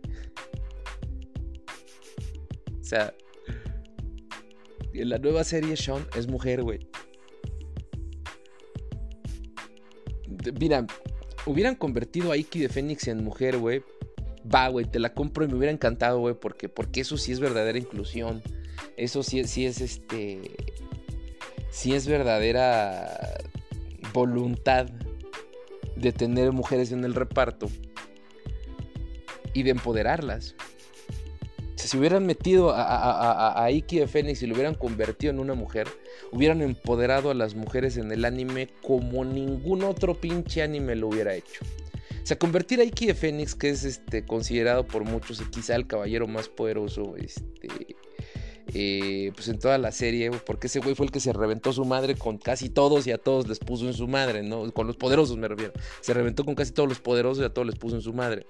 [2.81, 3.15] O sea,
[4.93, 6.87] en la nueva serie Sean es mujer, güey.
[10.61, 10.87] Mira,
[11.47, 13.83] hubieran convertido a Iki de Fénix en mujer, güey.
[14.53, 17.41] Va, güey, te la compro y me hubiera encantado, güey, porque, porque eso sí es
[17.41, 18.43] verdadera inclusión.
[18.97, 20.51] Eso sí, sí es este.
[21.71, 23.41] Sí es verdadera
[24.13, 24.87] voluntad
[25.97, 27.69] de tener mujeres en el reparto
[29.53, 30.55] y de empoderarlas.
[31.77, 35.87] si hubieran metido a, a, Iki de Fénix y lo hubieran convertido en una mujer,
[36.33, 41.35] hubieran empoderado a las mujeres en el anime como ningún otro pinche anime lo hubiera
[41.35, 41.65] hecho.
[42.23, 45.87] O sea, convertir a Iki de Fénix, que es este, considerado por muchos quizá el
[45.87, 47.69] caballero más poderoso este,
[48.73, 51.85] eh, pues en toda la serie, porque ese güey fue el que se reventó su
[51.85, 54.73] madre con casi todos y a todos les puso en su madre, ¿no?
[54.73, 55.73] Con los poderosos me refiero.
[56.01, 58.47] Se reventó con casi todos los poderosos y a todos les puso en su madre.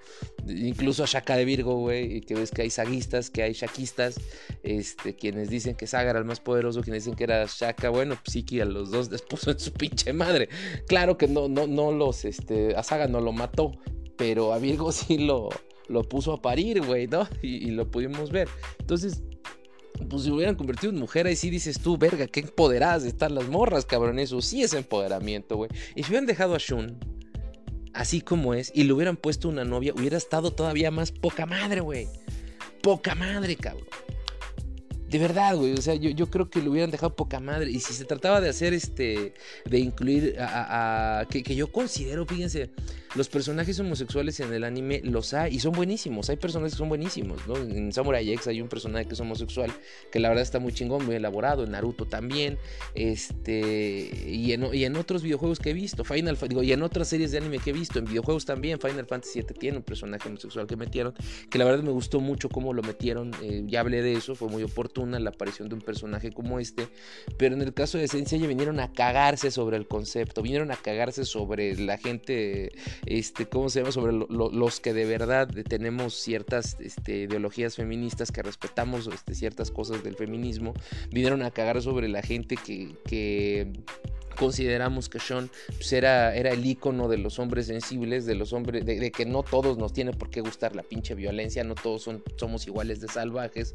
[0.47, 4.15] Incluso a Shaka de Virgo, güey, que ves que hay saguistas, que hay shakistas,
[4.63, 8.15] este, quienes dicen que Saga era el más poderoso, quienes dicen que era Shaka, bueno,
[8.15, 10.49] pues sí que a los dos les puso en su pinche madre.
[10.87, 13.73] Claro que no, no, no los, este, a Saga no lo mató,
[14.17, 15.49] pero a Virgo sí lo,
[15.87, 17.27] lo puso a parir, güey, ¿no?
[17.41, 18.47] Y, y lo pudimos ver.
[18.79, 19.21] Entonces,
[20.09, 23.47] pues si hubieran convertido en mujer, ahí sí dices tú, verga, qué empoderadas están las
[23.47, 24.19] morras, cabrón.
[24.19, 25.69] Eso sí es empoderamiento, güey.
[25.95, 26.97] Y si hubieran dejado a Shun
[27.93, 31.79] así como es y le hubieran puesto una novia, hubiera estado todavía más poca madre,
[31.79, 32.07] güey.
[32.81, 33.87] Poca madre, cabrón.
[35.07, 35.73] De verdad, güey.
[35.73, 37.71] O sea, yo, yo, creo que lo hubieran dejado poca madre.
[37.71, 39.33] Y si se trataba de hacer este.
[39.65, 41.25] de incluir a.
[41.29, 42.71] que, que, yo considero, fíjense,
[43.15, 45.55] los personajes homosexuales en el anime los hay.
[45.55, 46.29] Y son buenísimos.
[46.29, 47.55] Hay personajes que son buenísimos, ¿no?
[47.57, 49.71] En Samurai X hay un personaje que es homosexual.
[50.11, 51.63] Que la verdad está muy chingón, muy elaborado.
[51.63, 52.57] En Naruto también.
[52.93, 54.11] Este.
[54.27, 56.03] Y en, otros videojuegos que he visto.
[56.03, 57.99] Final digo, y en otras series de anime que he visto.
[57.99, 58.79] En videojuegos también.
[58.79, 61.13] Final Fantasy VII tiene un personaje homosexual que metieron.
[61.49, 63.31] Que la verdad me gustó mucho cómo lo metieron.
[63.41, 64.35] Eh, ya hablé de eso.
[64.35, 66.87] Fue muy oportuno la aparición de un personaje como este,
[67.37, 71.25] pero en el caso de ya vinieron a cagarse sobre el concepto, vinieron a cagarse
[71.25, 72.71] sobre la gente,
[73.05, 73.91] este, ¿cómo se llama?
[73.91, 80.03] Sobre los que de verdad tenemos ciertas este, ideologías feministas, que respetamos este, ciertas cosas
[80.03, 80.73] del feminismo,
[81.11, 83.71] vinieron a cagar sobre la gente que, que
[84.35, 88.85] consideramos que Sean pues, era, era, el icono de los hombres sensibles, de los hombres,
[88.85, 92.23] de, que no todos nos tiene por qué gustar la pinche violencia, no todos son,
[92.37, 93.73] somos iguales de salvajes.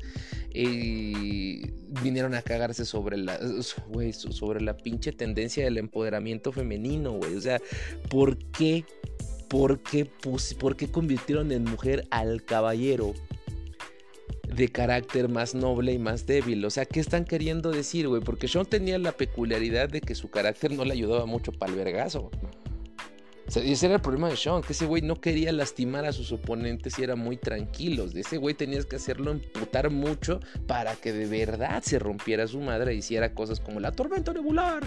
[2.03, 7.35] Vinieron a cagarse sobre la, sobre la pinche tendencia del empoderamiento femenino, güey.
[7.35, 7.61] O sea,
[8.09, 8.85] ¿por qué?
[9.51, 13.13] ¿Por qué, ¿Por qué convirtieron en mujer al caballero?
[14.55, 16.65] de carácter más noble y más débil.
[16.65, 18.21] O sea, ¿qué están queriendo decir, güey?
[18.21, 21.79] Porque Sean tenía la peculiaridad de que su carácter no le ayudaba mucho para el
[21.79, 22.31] vergazo
[23.57, 26.99] ese era el problema de Sean, que ese güey no quería lastimar a sus oponentes
[26.99, 28.07] y era muy tranquilo.
[28.07, 32.61] De ese güey tenías que hacerlo emputar mucho para que de verdad se rompiera su
[32.61, 34.83] madre y hiciera cosas como la tormenta nebular.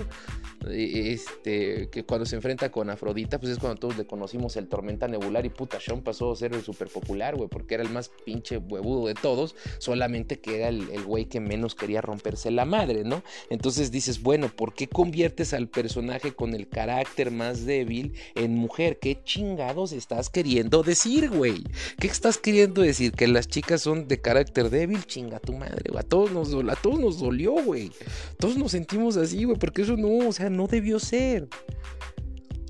[0.69, 5.07] Este, que cuando se enfrenta con Afrodita, pues es cuando todos le conocimos el tormenta
[5.07, 8.09] nebular y puta, Sean pasó a ser el súper popular, güey, porque era el más
[8.25, 13.03] pinche huevudo de todos, solamente que era el güey que menos quería romperse la madre,
[13.03, 13.23] ¿no?
[13.49, 18.99] Entonces dices, bueno, ¿por qué conviertes al personaje con el carácter más débil en mujer.
[18.99, 21.63] ¿Qué chingados estás queriendo decir, güey?
[21.99, 23.11] ¿Qué estás queriendo decir?
[23.11, 25.05] ¿Que las chicas son de carácter débil?
[25.05, 25.99] Chinga tu madre, güey.
[25.99, 26.49] A todos nos,
[26.81, 27.91] todos nos dolió, güey.
[28.37, 31.47] Todos nos sentimos así, güey, porque eso no, o sea, no debió ser.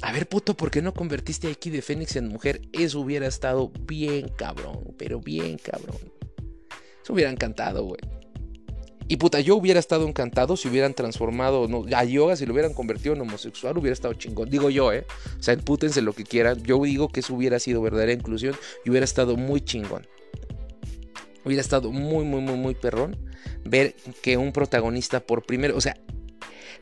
[0.01, 2.61] A ver, puto, ¿por qué no convertiste a Iki de Fénix en mujer?
[2.73, 5.97] Eso hubiera estado bien cabrón, pero bien cabrón.
[7.01, 8.01] Eso hubiera encantado, güey.
[9.07, 13.13] Y puta, yo hubiera estado encantado si hubieran transformado a yoga, si lo hubieran convertido
[13.15, 14.49] en homosexual, hubiera estado chingón.
[14.49, 15.05] Digo yo, ¿eh?
[15.39, 16.63] O sea, empútense lo que quieran.
[16.63, 20.07] Yo digo que eso hubiera sido verdadera inclusión y hubiera estado muy chingón.
[21.45, 23.17] Hubiera estado muy, muy, muy, muy perrón
[23.65, 25.97] ver que un protagonista por primera, o sea,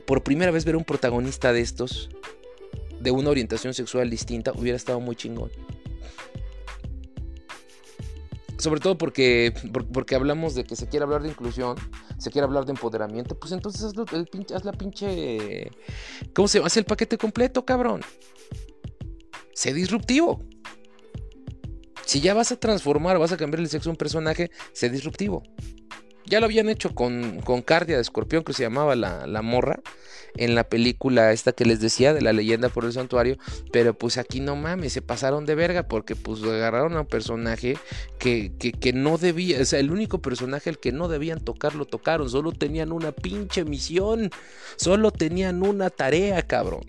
[0.06, 2.10] por primera vez ver un protagonista de estos,
[3.00, 5.50] de una orientación sexual distinta, hubiera estado muy chingón
[8.62, 9.52] sobre todo porque,
[9.92, 11.76] porque hablamos de que se quiere hablar de inclusión,
[12.16, 15.68] se quiere hablar de empoderamiento, pues entonces haz, la pinche...
[16.32, 16.60] ¿Cómo se?
[16.60, 18.02] Haz el paquete completo, cabrón.
[19.52, 20.44] Sé disruptivo.
[22.06, 25.42] Si ya vas a transformar, vas a cambiar el sexo de un personaje, sé disruptivo.
[26.26, 29.80] Ya lo habían hecho con, con Cardia de Escorpión, que se llamaba la, la morra
[30.36, 33.36] en la película esta que les decía de la leyenda por el santuario,
[33.70, 37.76] pero pues aquí no mames, se pasaron de verga porque pues agarraron a un personaje
[38.18, 41.84] que, que, no debía, o sea, el único personaje al que no debían tocar lo
[41.84, 44.30] tocaron, solo tenían una pinche misión,
[44.76, 46.82] solo tenían una tarea, cabrón.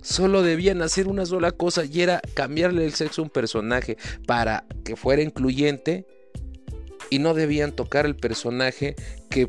[0.00, 3.96] Solo debían hacer una sola cosa y era cambiarle el sexo a un personaje
[4.26, 6.06] para que fuera incluyente
[7.10, 8.94] y no debían tocar el personaje
[9.30, 9.48] que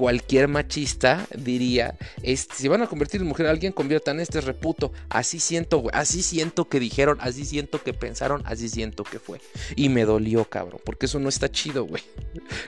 [0.00, 4.94] cualquier machista diría, si van a convertir en mujer alguien, conviertan este reputo.
[5.10, 9.42] Así siento, Así siento que dijeron, así siento que pensaron, así siento que fue.
[9.76, 12.02] Y me dolió, cabrón, porque eso no está chido, güey.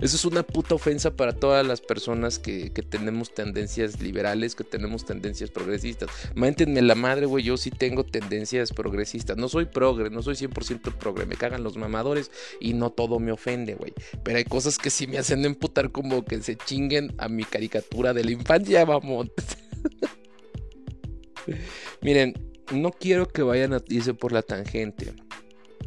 [0.02, 5.06] Eso es una puta ofensa para todas las personas que, tenemos tendencias liberales, que tenemos
[5.06, 6.10] tendencias progresistas.
[6.34, 9.38] Méntenme la madre, güey, yo sí tengo tendencias progresistas.
[9.38, 11.24] No soy progre, no soy 100% progre.
[11.24, 13.94] Me cagan los mamadores y no todo me ofende, güey.
[14.22, 18.12] Pero hay cosas que sí me hacen emputar como que se chinguen a mi caricatura
[18.12, 19.30] de la infancia, vamos.
[22.02, 22.34] Miren,
[22.72, 25.12] no quiero que vayan a irse por la tangente.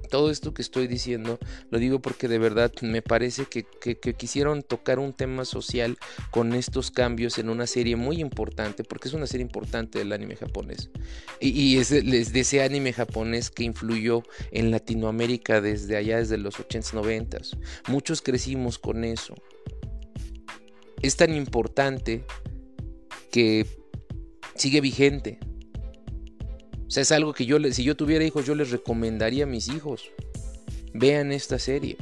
[0.09, 1.39] Todo esto que estoy diciendo
[1.71, 3.65] lo digo porque de verdad me parece que,
[4.13, 5.97] quisieron tocar un tema social
[6.31, 10.35] con estos cambios en una serie muy importante, porque es una serie importante del anime
[10.35, 10.89] japonés.
[11.39, 16.93] Y, es, de ese anime japonés que influyó en Latinoamérica desde allá, desde los 80s,
[16.93, 17.57] 90s.
[17.87, 19.35] Muchos crecimos con eso
[21.05, 22.25] es tan importante
[23.31, 23.67] que
[24.55, 25.39] sigue vigente.
[26.87, 29.67] O sea, es algo que yo, si yo tuviera hijos, yo les recomendaría a mis
[29.67, 30.11] hijos.
[30.93, 31.97] Vean esta serie.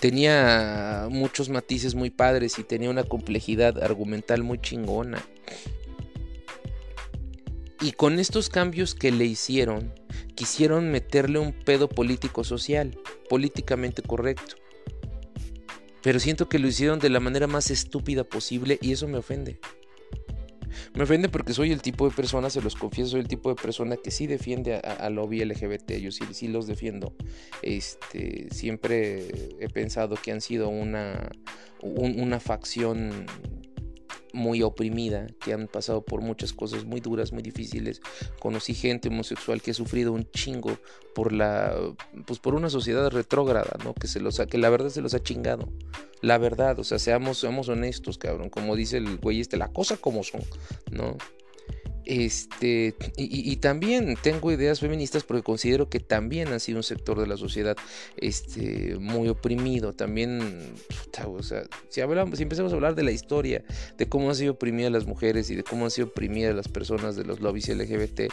[0.00, 5.24] Tenía muchos matices muy padres y tenía una complejidad argumental muy chingona.
[7.80, 9.92] Y con estos cambios que le hicieron,
[10.34, 14.56] quisieron meterle un pedo político social, políticamente correcto
[16.04, 19.58] pero siento que lo hicieron de la manera más estúpida posible y eso me ofende.
[20.92, 23.54] Me ofende porque soy el tipo de persona, se los confieso, soy el tipo de
[23.54, 27.14] persona que sí defiende al lobby LGBT, yo sí, sí, los defiendo.
[27.62, 31.30] Este, siempre he pensado que han sido una,
[31.80, 33.24] una facción
[34.34, 38.02] muy oprimida, que han pasado por muchas cosas muy duras, muy difíciles.
[38.40, 40.76] Conocí gente homosexual que ha sufrido un chingo
[41.14, 41.74] por la
[42.26, 43.94] pues por una sociedad retrógrada, ¿no?
[43.94, 45.68] Que se los que la verdad se los ha chingado.
[46.20, 49.96] La verdad, o sea, seamos seamos honestos, cabrón, como dice el güey este, la cosa
[49.96, 50.42] como son,
[50.90, 51.16] ¿no?
[52.06, 57.26] Este, y, también tengo ideas feministas porque considero que también ha sido un sector de
[57.26, 57.76] la sociedad
[58.16, 59.94] este, muy oprimido.
[59.94, 60.74] También,
[61.26, 63.64] o sea, si, hablamos, si empezamos a hablar de la historia,
[63.96, 67.16] de cómo han sido oprimidas las mujeres y de cómo han sido oprimidas las personas
[67.16, 68.32] de los lobbies LGBT,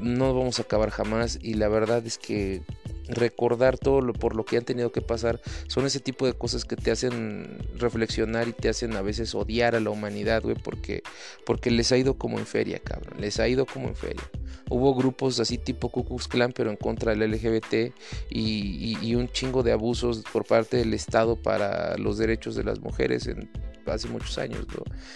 [0.00, 1.38] no vamos a acabar jamás.
[1.40, 2.62] Y la verdad es que
[3.08, 6.64] recordar todo lo por lo que han tenido que pasar son ese tipo de cosas
[6.64, 11.02] que te hacen reflexionar y te hacen a veces odiar a la humanidad, güey, porque,
[11.46, 14.22] porque les ha ido como en feria, cabrón, les ha ido como en feria.
[14.70, 17.94] Hubo grupos así tipo Ku Klux Klan, pero en contra del LGBT
[18.28, 22.80] y, y un chingo de abusos por parte del Estado para los derechos de las
[22.80, 23.50] mujeres en
[23.90, 24.66] hace muchos años.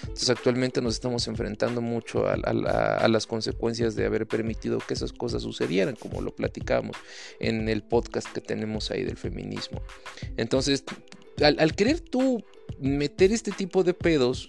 [0.03, 5.43] Entonces actualmente nos estamos enfrentando mucho a, las consecuencias de haber permitido que esas cosas
[5.43, 6.97] sucedieran, como lo platicamos
[7.41, 9.83] en el podcast que tenemos ahí del feminismo.
[10.37, 10.85] Entonces,
[11.43, 12.45] al, al querer tú
[12.81, 14.49] meter este tipo de pedos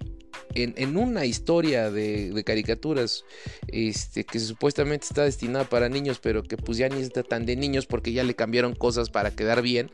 [0.55, 3.25] en, una historia de, caricaturas
[3.67, 7.55] este, que supuestamente está destinada para niños, pero que pues ya ni está tan de
[7.55, 9.89] niños porque ya le cambiaron cosas para quedar bien,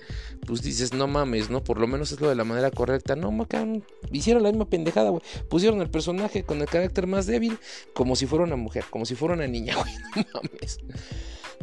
[0.46, 1.64] pues dices, no mames, ¿no?
[1.64, 3.16] Por lo menos es lo de la manera correcta.
[3.16, 5.22] No, macan, hicieron la misma pendejada, güey.
[5.50, 7.58] Pusieron el personaje con el carácter más débil
[7.94, 9.76] como si fuera una mujer, como si fuera una niña,
[10.16, 10.26] güey.
[10.34, 10.80] No mames.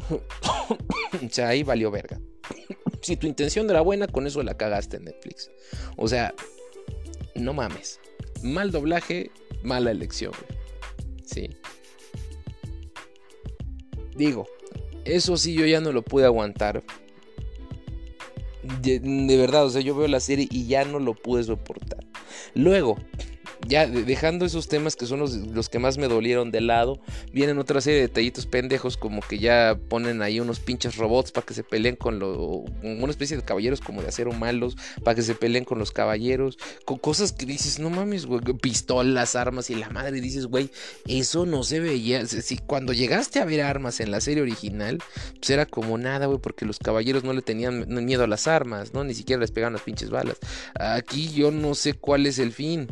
[0.10, 2.20] o sea, ahí valió verga.
[3.02, 5.50] si tu intención era buena, con eso la cagaste en Netflix.
[5.96, 6.34] O sea,
[7.34, 8.00] no mames
[8.52, 9.30] mal doblaje,
[9.62, 10.32] mala elección.
[11.24, 11.50] Sí.
[14.16, 14.46] Digo,
[15.04, 16.82] eso sí yo ya no lo pude aguantar.
[18.82, 22.04] De, de, verdad, o sea, yo veo la serie y ya no lo pude soportar.
[22.54, 22.96] Luego,
[23.66, 27.00] ya dejando esos temas que son los, que más me dolieron de lado,
[27.32, 31.46] vienen otra serie de detallitos pendejos como que ya ponen ahí unos pinches robots para
[31.46, 35.22] que se peleen con lo, una especie de caballeros como de acero malos, para que
[35.22, 39.74] se peleen con los caballeros, con cosas que dices, no mames, güey, pistolas, armas y
[39.74, 40.70] la madre dices, güey,
[41.06, 44.98] eso no se veía, si cuando llegaste a ver armas en la serie original,
[45.38, 48.94] pues era como nada, güey, porque los caballeros no le tenían miedo a las armas,
[48.94, 49.04] ¿no?
[49.04, 50.38] Ni siquiera les pegaban las pinches balas.
[50.74, 52.88] Aquí yo no sé cuál es el fin.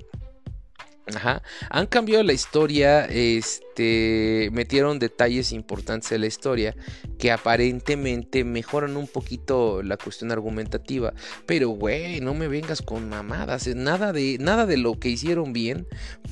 [1.13, 1.43] Ajá.
[1.69, 6.75] Han cambiado la historia, este, metieron detalles importantes en la historia
[7.19, 11.13] que aparentemente mejoran un poquito la cuestión argumentativa.
[11.45, 13.67] Pero, güey, no me vengas con mamadas.
[13.67, 15.87] Nada de, nada de lo que hicieron bien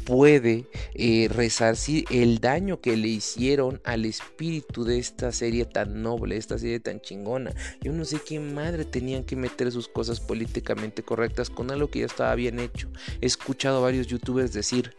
[0.07, 6.39] puede eh, resarcir el daño que le hicieron al espíritu de esta serie tan noble,
[6.39, 7.53] esta serie tan chingona.
[7.83, 12.01] Yo no sé qué madre tenían que meter sus cosas políticamente correctas con algo que
[12.01, 12.89] ya estaba bien hecho.
[13.21, 14.94] He escuchado a varios youtubers decir,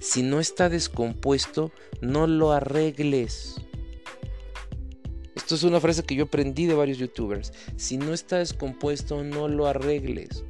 [0.00, 3.56] si no está descompuesto, no lo arregles.
[5.34, 7.52] Esto es una frase que yo aprendí de varios youtubers.
[7.76, 10.44] Si no está descompuesto, no lo arregles.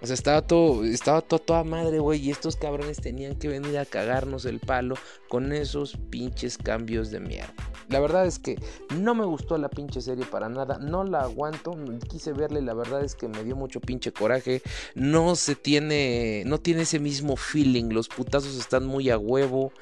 [0.00, 2.20] O sea, estaba todo, estaba todo, toda madre, güey.
[2.20, 4.94] Y estos cabrones tenían que venir a cagarnos el palo
[5.28, 7.65] con esos pinches cambios de mierda.
[7.88, 8.56] La verdad es que
[8.96, 10.78] no me gustó la pinche serie para nada.
[10.78, 11.76] No la aguanto.
[12.08, 12.62] Quise verle.
[12.62, 14.62] La verdad es que me dio mucho pinche coraje.
[14.94, 16.42] No se tiene.
[16.46, 17.90] No tiene ese mismo feeling.
[17.90, 19.72] Los putazos están muy a huevo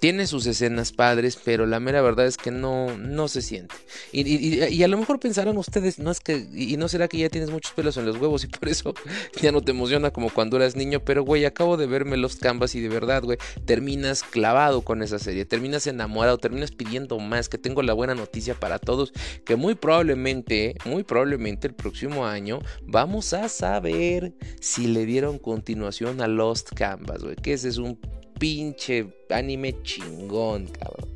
[0.00, 3.74] tiene sus escenas padres, pero la mera verdad es que no, no se siente.
[4.12, 7.50] Y, a lo mejor pensarán ustedes, no es que, y no será que ya tienes
[7.50, 8.94] muchos pelos en los huevos y por eso
[9.40, 12.74] ya no te emociona como cuando eras niño, pero güey, acabo de verme los canvas
[12.74, 17.58] y de verdad, güey, terminas clavado con esa serie, terminas enamorado, terminas pidiendo más, que
[17.58, 19.12] tengo la buena noticia para todos,
[19.44, 26.20] que muy probablemente, muy probablemente el próximo año vamos a saber si le dieron continuación
[26.20, 27.98] a Lost Canvas, güey, que ese es un
[28.38, 31.08] pinche anime chingón, cabrón.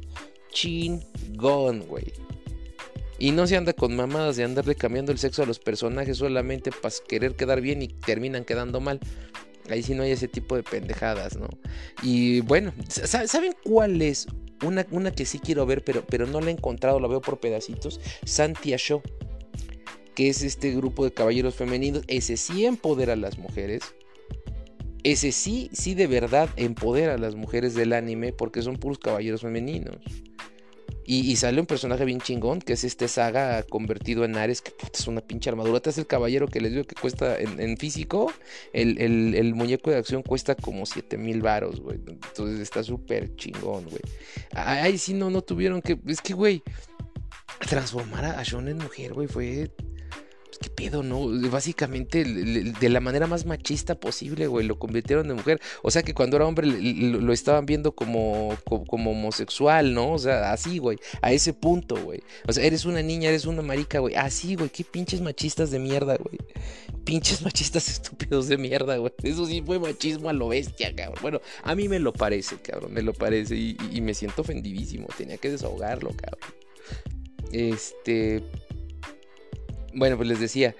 [0.50, 2.12] Chingón, güey.
[3.18, 6.70] Y no se anda con mamadas de andarle cambiando el sexo a los personajes solamente
[6.72, 8.98] para querer quedar bien y terminan quedando mal.
[9.70, 11.48] Ahí sí no hay ese tipo de pendejadas, ¿no?
[12.02, 14.26] Y bueno, ¿saben cuál es?
[14.64, 17.38] Una, una que sí quiero ver, pero, pero no la he encontrado, la veo por
[17.38, 18.00] pedacitos.
[18.24, 19.02] Santia Show,
[20.14, 22.02] que es este grupo de caballeros femeninos.
[22.08, 23.82] Ese sí empodera a las mujeres
[25.04, 29.42] ese sí, sí de verdad empodera a las mujeres del anime porque son puros caballeros
[29.42, 29.96] femeninos.
[31.04, 34.92] Y, sale un personaje bien chingón, que es este Saga convertido en Ares, que puta,
[34.94, 35.78] es una pinche armadura.
[35.78, 38.32] Este es el caballero que les digo que cuesta en, físico.
[38.72, 41.98] El, muñeco de acción cuesta como 7 mil varos, güey.
[42.06, 44.02] Entonces está súper chingón, güey.
[44.54, 45.98] Ay, sí, no, no tuvieron que.
[46.06, 46.62] Es que, güey,
[47.68, 49.72] transformar a Sean en mujer, güey, fue
[50.62, 51.26] ¿qué pedo, no?
[51.50, 55.60] Básicamente de la manera más machista posible, güey, lo convirtieron en mujer.
[55.82, 60.12] O sea que cuando era hombre lo estaban viendo como, como, homosexual, ¿no?
[60.12, 62.22] O sea, así, güey, a ese punto, güey.
[62.46, 64.14] O sea, eres una niña, eres una marica, güey.
[64.14, 66.38] Así, güey, qué pinches machistas de mierda, güey.
[67.04, 69.12] Pinches machistas estúpidos de mierda, güey.
[69.22, 71.18] Eso sí fue machismo a lo bestia, cabrón.
[71.20, 75.08] Bueno, a mí me lo parece, cabrón, me lo parece y, y me siento ofendidísimo.
[75.18, 76.62] Tenía que desahogarlo, cabrón.
[77.52, 78.42] Este,
[79.94, 80.74] bueno, pues les decía,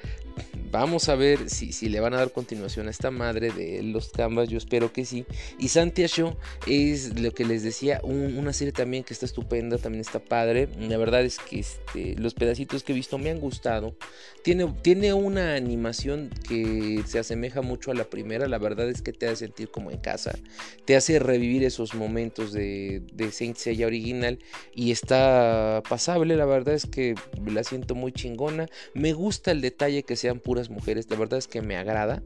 [0.72, 4.08] Vamos a ver si, si, le van a dar continuación a esta madre de los
[4.08, 5.26] Canvas, yo espero que sí.
[5.58, 6.34] Y Santia Show
[6.66, 10.70] es lo que les decía, una serie también que está estupenda, también está padre.
[10.78, 13.94] La verdad es que este, los pedacitos que he visto me han gustado.
[14.42, 19.12] Tiene, tiene una animación que se asemeja mucho a la primera, la verdad es que
[19.12, 20.38] te hace sentir como en casa.
[20.86, 24.38] Te hace revivir esos momentos de, de Saint Seiya original
[24.74, 27.14] y está pasable, la verdad es que
[27.46, 28.68] la siento muy chingona.
[28.94, 32.22] Me gusta el detalle que sean puras mujeres, la verdad es que me agrada,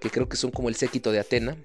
[0.00, 1.56] que creo que son como el séquito de Atena.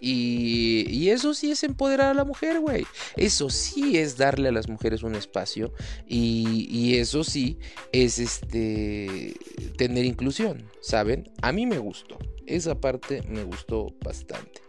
[0.00, 2.84] Y, eso sí es empoderar a la mujer, güey.
[3.16, 5.72] Eso sí es darle a las mujeres un espacio.
[6.06, 7.58] Y, y, eso sí
[7.92, 9.34] es este
[9.78, 11.30] tener inclusión, ¿saben?
[11.40, 12.18] A mí me gustó.
[12.46, 14.60] Esa parte me gustó bastante.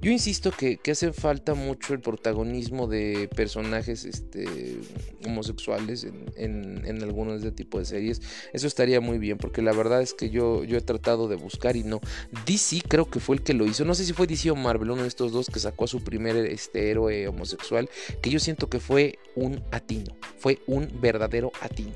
[0.00, 4.78] Yo insisto que, hace falta mucho el protagonismo de personajes este,
[5.24, 6.06] homosexuales
[6.36, 8.20] en, algunos de este tipo de series.
[8.52, 11.76] Eso estaría muy bien, porque la verdad es que yo, yo he tratado de buscar
[11.76, 12.00] y no.
[12.46, 13.84] DC creo que fue el que lo hizo.
[13.84, 16.02] No sé si fue DC o Marvel, uno de estos dos que sacó a su
[16.02, 17.88] primer este, héroe homosexual,
[18.22, 21.94] que yo siento que fue un atino, fue un verdadero atino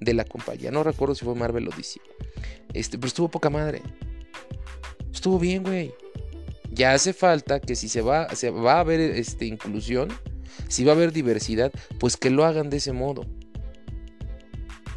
[0.00, 0.70] de la compañía.
[0.70, 2.00] No recuerdo si fue Marvel o DC.
[2.72, 3.82] Este, pero estuvo poca madre.
[5.12, 5.94] Estuvo bien, güey.
[6.74, 10.08] Ya hace falta que si se va, se va a haber este, inclusión,
[10.68, 13.24] si va a haber diversidad, pues que lo hagan de ese modo.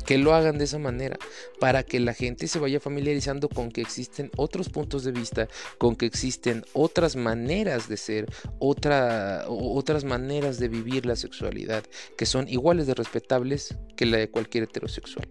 [0.03, 1.17] Que lo hagan de esa manera,
[1.59, 5.95] para que la gente se vaya familiarizando con que existen otros puntos de vista, con
[5.95, 8.25] que existen otras maneras de ser,
[8.57, 11.83] otra, otras maneras de vivir la sexualidad,
[12.17, 15.27] que son iguales de respetables que la de cualquier heterosexual.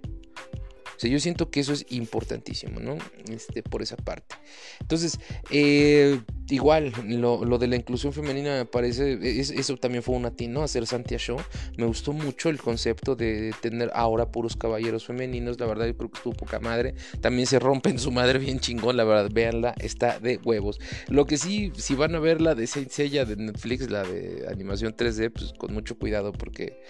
[0.96, 2.96] O sea, yo siento que eso es importantísimo, ¿no?
[3.30, 4.36] Este, por esa parte.
[4.80, 5.18] Entonces,
[5.50, 10.86] eh, igual, lo, de la inclusión femenina me parece, eso también fue un atino, hacer
[10.86, 11.38] Santia Show.
[11.76, 16.10] Me gustó mucho el concepto de tener ahora puros caballeros femeninos, la verdad yo creo
[16.10, 16.94] que estuvo poca madre.
[17.20, 20.80] También se rompen su madre bien chingón, la verdad, véanla, está de huevos.
[21.08, 24.96] Lo que sí, si van a ver la de Saint de Netflix, la de animación
[24.96, 26.80] 3D, pues con mucho cuidado porque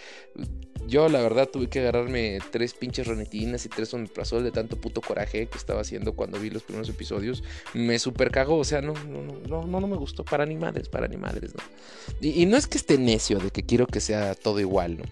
[0.87, 5.01] yo la verdad tuve que agarrarme tres pinches ranitinas y tres omeprazol de tanto puto
[5.01, 7.43] coraje que estaba haciendo cuando vi los primeros episodios.
[7.75, 11.09] Me super cagó, o sea, no, no, no, no, no me gustó para ni para
[11.09, 11.31] ni ¿no?
[12.21, 15.05] Y, y no es que esté necio de que quiero que sea todo igual, ¿no?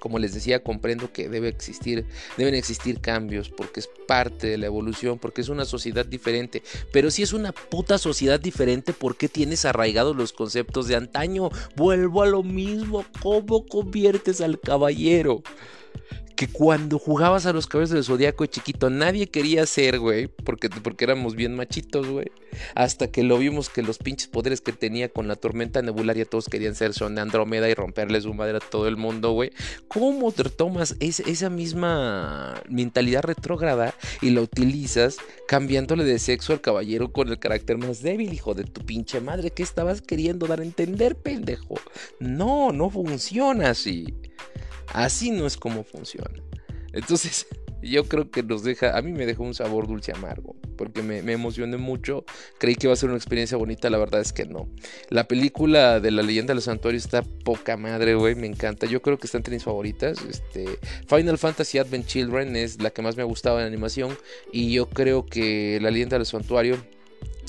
[0.00, 2.06] como les decía, comprendo que debe existir,
[2.36, 6.64] deben existir cambios porque es parte de la evolución, porque es una sociedad diferente.
[6.90, 11.50] Pero si es una puta sociedad diferente, ¿por qué tienes arraigados los conceptos de antaño?
[11.76, 15.42] Vuelvo a lo mismo, ¿cómo conviertes al caballero?
[16.40, 20.70] Que cuando jugabas a los cabezas del zodiaco de chiquito nadie quería ser, güey, porque,
[20.70, 22.32] porque éramos bien machitos, güey.
[22.74, 26.48] Hasta que lo vimos que los pinches poderes que tenía con la tormenta nebularia todos
[26.48, 29.52] querían ser Son de Andrómeda y romperle su madre a todo el mundo, güey.
[29.88, 37.12] ¿Cómo te tomas esa misma mentalidad retrógrada y la utilizas cambiándole de sexo al caballero
[37.12, 39.50] con el carácter más débil, hijo de tu pinche madre?
[39.50, 41.74] ¿Qué estabas queriendo dar a entender, pendejo?
[42.18, 44.06] No, no funciona así.
[44.92, 46.42] Así no es como funciona.
[46.92, 47.46] Entonces,
[47.82, 51.18] yo creo que nos deja, a mí me dejó un sabor dulce amargo, porque me,
[51.32, 52.24] emocioné mucho,
[52.58, 54.68] creí que iba a ser una experiencia bonita, la verdad es que no.
[55.08, 59.00] La película de la leyenda de los santuarios está poca madre, güey, me encanta, yo
[59.02, 60.18] creo que está entre mis favoritas.
[60.28, 64.16] Este, Final Fantasy Advent Children es la que más me ha gustado en animación,
[64.52, 66.82] y yo creo que la leyenda del santuario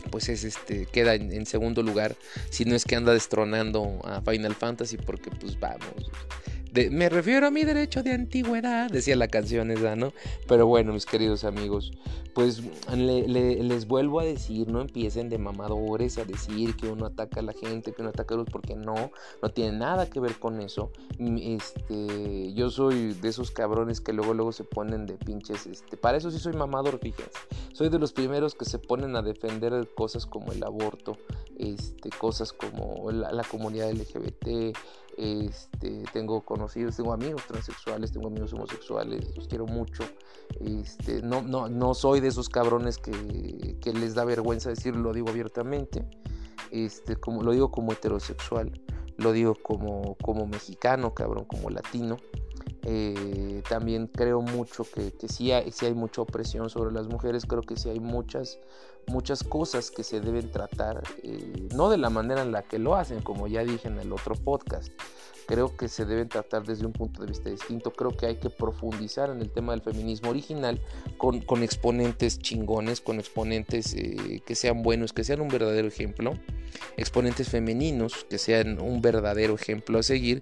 [0.10, 2.16] pues es este queda en, en, segundo lugar
[2.50, 6.12] si no es que anda destronando a Final Fantasy porque pues vamos
[6.89, 10.13] me refiero a mi derecho de antigüedad, decía la canción esa, ¿no?
[10.47, 11.91] Pero bueno, mis queridos amigos,
[12.34, 12.61] pues
[12.95, 17.53] les vuelvo a decir, no empiecen de mamadores a decir que uno ataca a la
[17.53, 19.11] gente, que uno ataca a los, porque no,
[19.41, 20.91] no tiene nada que ver con eso.
[21.19, 25.97] Mm, este, yo soy de esos cabrones que luego, luego se ponen de pinches, este,
[25.97, 27.32] para eso sí soy mamador, fíjense.
[27.74, 31.17] Soy de los primeros que se ponen a defender cosas como el aborto,
[31.57, 34.78] este, cosas como la, la comunidad LGBT,
[35.22, 40.03] este, tengo conocidos, tengo amigos transexuales, tengo amigos homosexuales, los quiero mucho.
[40.59, 45.13] Este, no, no, no soy de esos cabrones que, que les da vergüenza decirlo, lo
[45.13, 46.03] digo abiertamente.
[46.72, 48.72] Este, lo digo como heterosexual,
[49.17, 52.17] lo digo como, como mexicano, cabrón, como latino.
[52.84, 57.61] Eh, también creo mucho que, que sí, hay, hay mucha opresión sobre las mujeres, creo
[57.61, 58.59] que sí hay muchas,
[59.08, 62.95] muchas cosas que se deben tratar, eh, no de la manera en la que lo
[62.95, 64.91] hacen, como ya dije en el otro podcast,
[65.52, 67.91] creo que se deben tratar desde un punto de vista distinto.
[67.91, 70.80] Creo que hay que profundizar en el tema del feminismo original
[71.18, 76.36] con, con exponentes chingones, con exponentes eh, que sean buenos, que sean un verdadero ejemplo,
[76.95, 80.39] exponentes femeninos que sean un verdadero ejemplo a seguir.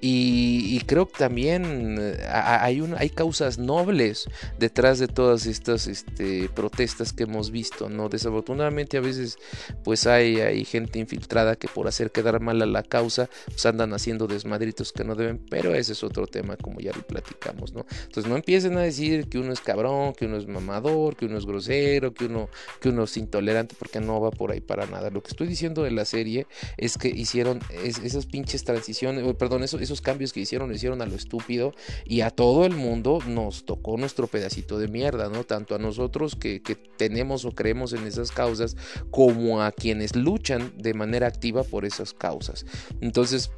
[0.00, 4.28] Y, creo que también eh, hay, hay causas nobles
[4.58, 7.88] detrás de todas estas este, protestas que hemos visto.
[7.88, 8.08] ¿no?
[8.08, 9.38] Desafortunadamente a veces
[9.84, 13.92] pues hay, hay gente infiltrada que por hacer quedar mal a la causa pues andan
[13.92, 17.72] haciendo desmadres madritos que no deben, pero ese es otro tema como ya lo platicamos,
[17.72, 17.86] ¿no?
[18.02, 21.38] Entonces no empiecen a decir que uno es cabrón, que uno es mamador, que uno
[21.38, 22.48] es grosero, que uno,
[22.80, 25.10] que uno es intolerante, porque no va por ahí para nada.
[25.10, 26.46] Lo que estoy diciendo de la serie
[26.76, 31.06] es que hicieron esas pinches transiciones, perdón, esos, esos cambios que hicieron, lo hicieron a
[31.06, 31.74] lo estúpido
[32.04, 35.44] y a todo el mundo nos tocó nuestro pedacito de mierda, ¿no?
[35.44, 38.76] Tanto a nosotros que, que tenemos o creemos en esas causas,
[39.10, 42.66] como a quienes luchan de manera activa por esas causas.
[43.00, 43.50] Entonces,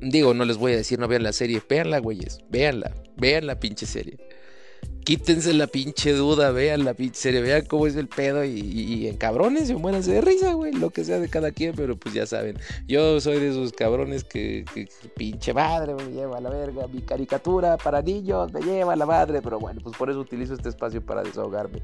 [0.00, 3.58] Digo, no les voy a decir no vean la serie, véanla, güeyes, véanla, vean la
[3.58, 4.18] pinche serie.
[5.04, 9.16] Quítense la pinche duda, vean la pinche serie, vean cómo es el pedo y, en
[9.16, 12.26] cabrones y muéranse de risa, güey, lo que sea de cada quien, pero pues ya
[12.26, 14.64] saben, yo soy de esos cabrones que,
[15.16, 19.06] pinche madre me lleva a la verga, mi caricatura para niños me lleva a la
[19.06, 21.82] madre, pero bueno, pues por eso utilizo este espacio para desahogarme.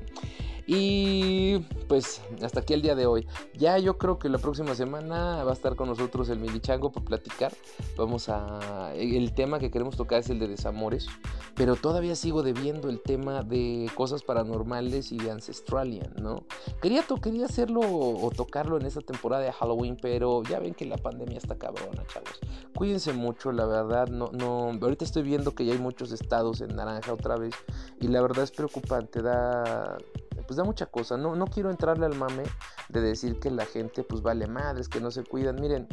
[0.66, 1.58] Y
[1.88, 3.26] pues hasta aquí el día de hoy.
[3.54, 7.04] Ya yo creo que la próxima semana va a estar con nosotros el Milichango para
[7.04, 7.52] platicar.
[7.96, 8.92] Vamos a...
[8.94, 11.06] El tema que queremos tocar es el de desamores.
[11.54, 16.44] Pero todavía sigo debiendo el tema de cosas paranormales y de Ancestralian, ¿no?
[16.80, 20.96] Quería, quería hacerlo o tocarlo en esta temporada de Halloween, pero ya ven que la
[20.96, 22.40] pandemia está cabrona, chavos.
[22.74, 24.08] Cuídense mucho, la verdad.
[24.08, 24.70] No, no...
[24.80, 27.54] Ahorita estoy viendo que ya hay muchos estados en naranja otra vez.
[28.00, 29.20] Y la verdad es preocupante.
[29.20, 29.98] Da
[30.46, 31.16] pues da mucha cosa.
[31.16, 32.44] No, no quiero entrarle al mame
[32.88, 35.60] de decir que la gente pues vale madres, que no se cuidan.
[35.60, 35.88] Miren,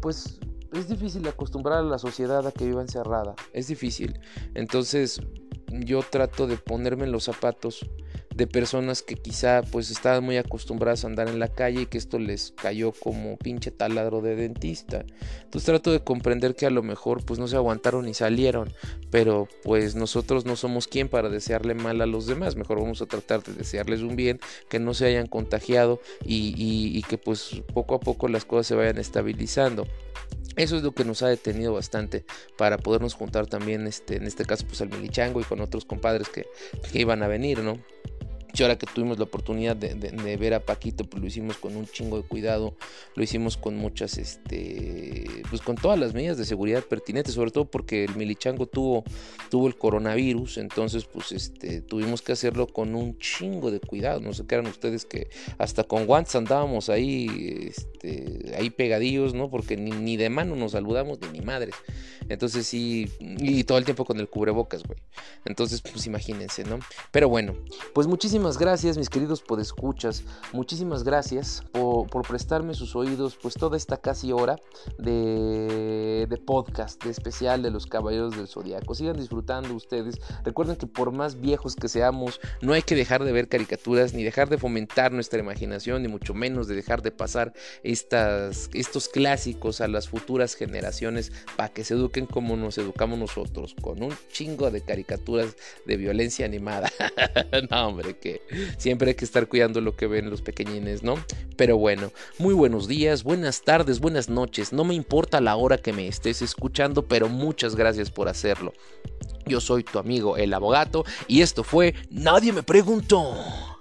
[0.00, 0.40] pues
[0.72, 3.34] es difícil acostumbrar a la sociedad a que viva encerrada.
[3.52, 4.20] Es difícil.
[4.54, 5.20] Entonces
[5.68, 7.88] yo trato de ponerme en los zapatos
[8.34, 11.98] de personas que quizá pues estaban muy acostumbradas a andar en la calle y que
[11.98, 15.04] esto les cayó como pinche taladro de dentista.
[15.42, 18.72] Entonces trato de comprender que a lo mejor pues no se aguantaron y salieron,
[19.10, 23.06] pero pues nosotros no somos quien para desearle mal a los demás, mejor vamos a
[23.06, 28.00] tratar de desearles un bien, que no se hayan contagiado y, que pues poco a
[28.00, 29.86] poco las cosas se vayan estabilizando.
[30.56, 32.24] Eso es lo que nos ha detenido bastante
[32.58, 36.28] para podernos juntar también, este, en este caso, pues al Milichango y con otros compadres
[36.28, 36.46] que,
[36.92, 37.78] que iban a venir, ¿no?
[38.54, 41.86] Y ahora que tuvimos la oportunidad de, ver a Paquito, pues lo hicimos con un
[41.86, 42.74] chingo de cuidado,
[43.14, 47.64] lo hicimos con muchas, este, pues con todas las medidas de seguridad pertinentes, sobre todo
[47.64, 49.04] porque el milichango tuvo,
[49.50, 54.34] tuvo el coronavirus, entonces pues este, tuvimos que hacerlo con un chingo de cuidado, no
[54.34, 59.50] sé qué eran ustedes que hasta con guantes andábamos ahí, este, ahí pegadillos, ¿no?
[59.50, 61.74] Porque ni, de mano nos saludamos ni ni madres,
[62.28, 64.98] entonces sí, y todo el tiempo con el cubrebocas, güey,
[65.46, 66.78] entonces pues imagínense, ¿no?
[67.10, 67.56] Pero bueno,
[67.94, 70.24] pues muchísimas Muchísimas gracias, mis queridos podescuchas.
[70.52, 74.56] Muchísimas gracias por, prestarme sus oídos, pues toda esta casi hora
[74.98, 78.96] de, de, podcast, de especial de los Caballeros del Zodiaco.
[78.96, 80.20] Sigan disfrutando ustedes.
[80.42, 84.24] Recuerden que por más viejos que seamos, no hay que dejar de ver caricaturas, ni
[84.24, 87.52] dejar de fomentar nuestra imaginación, ni mucho menos de dejar de pasar
[87.84, 93.76] estas, estos clásicos a las futuras generaciones para que se eduquen como nos educamos nosotros,
[93.80, 95.54] con un chingo de caricaturas
[95.86, 96.90] de violencia animada.
[97.70, 98.31] no, hombre, que
[98.78, 101.14] siempre hay que estar cuidando lo que ven los pequeñines, ¿no?
[101.56, 104.72] Pero bueno, muy buenos días, buenas tardes, buenas noches.
[104.72, 108.72] No me importa la hora que me estés escuchando, pero muchas gracias por hacerlo.
[109.46, 113.71] Yo soy tu amigo el abogado y esto fue Nadie me preguntó.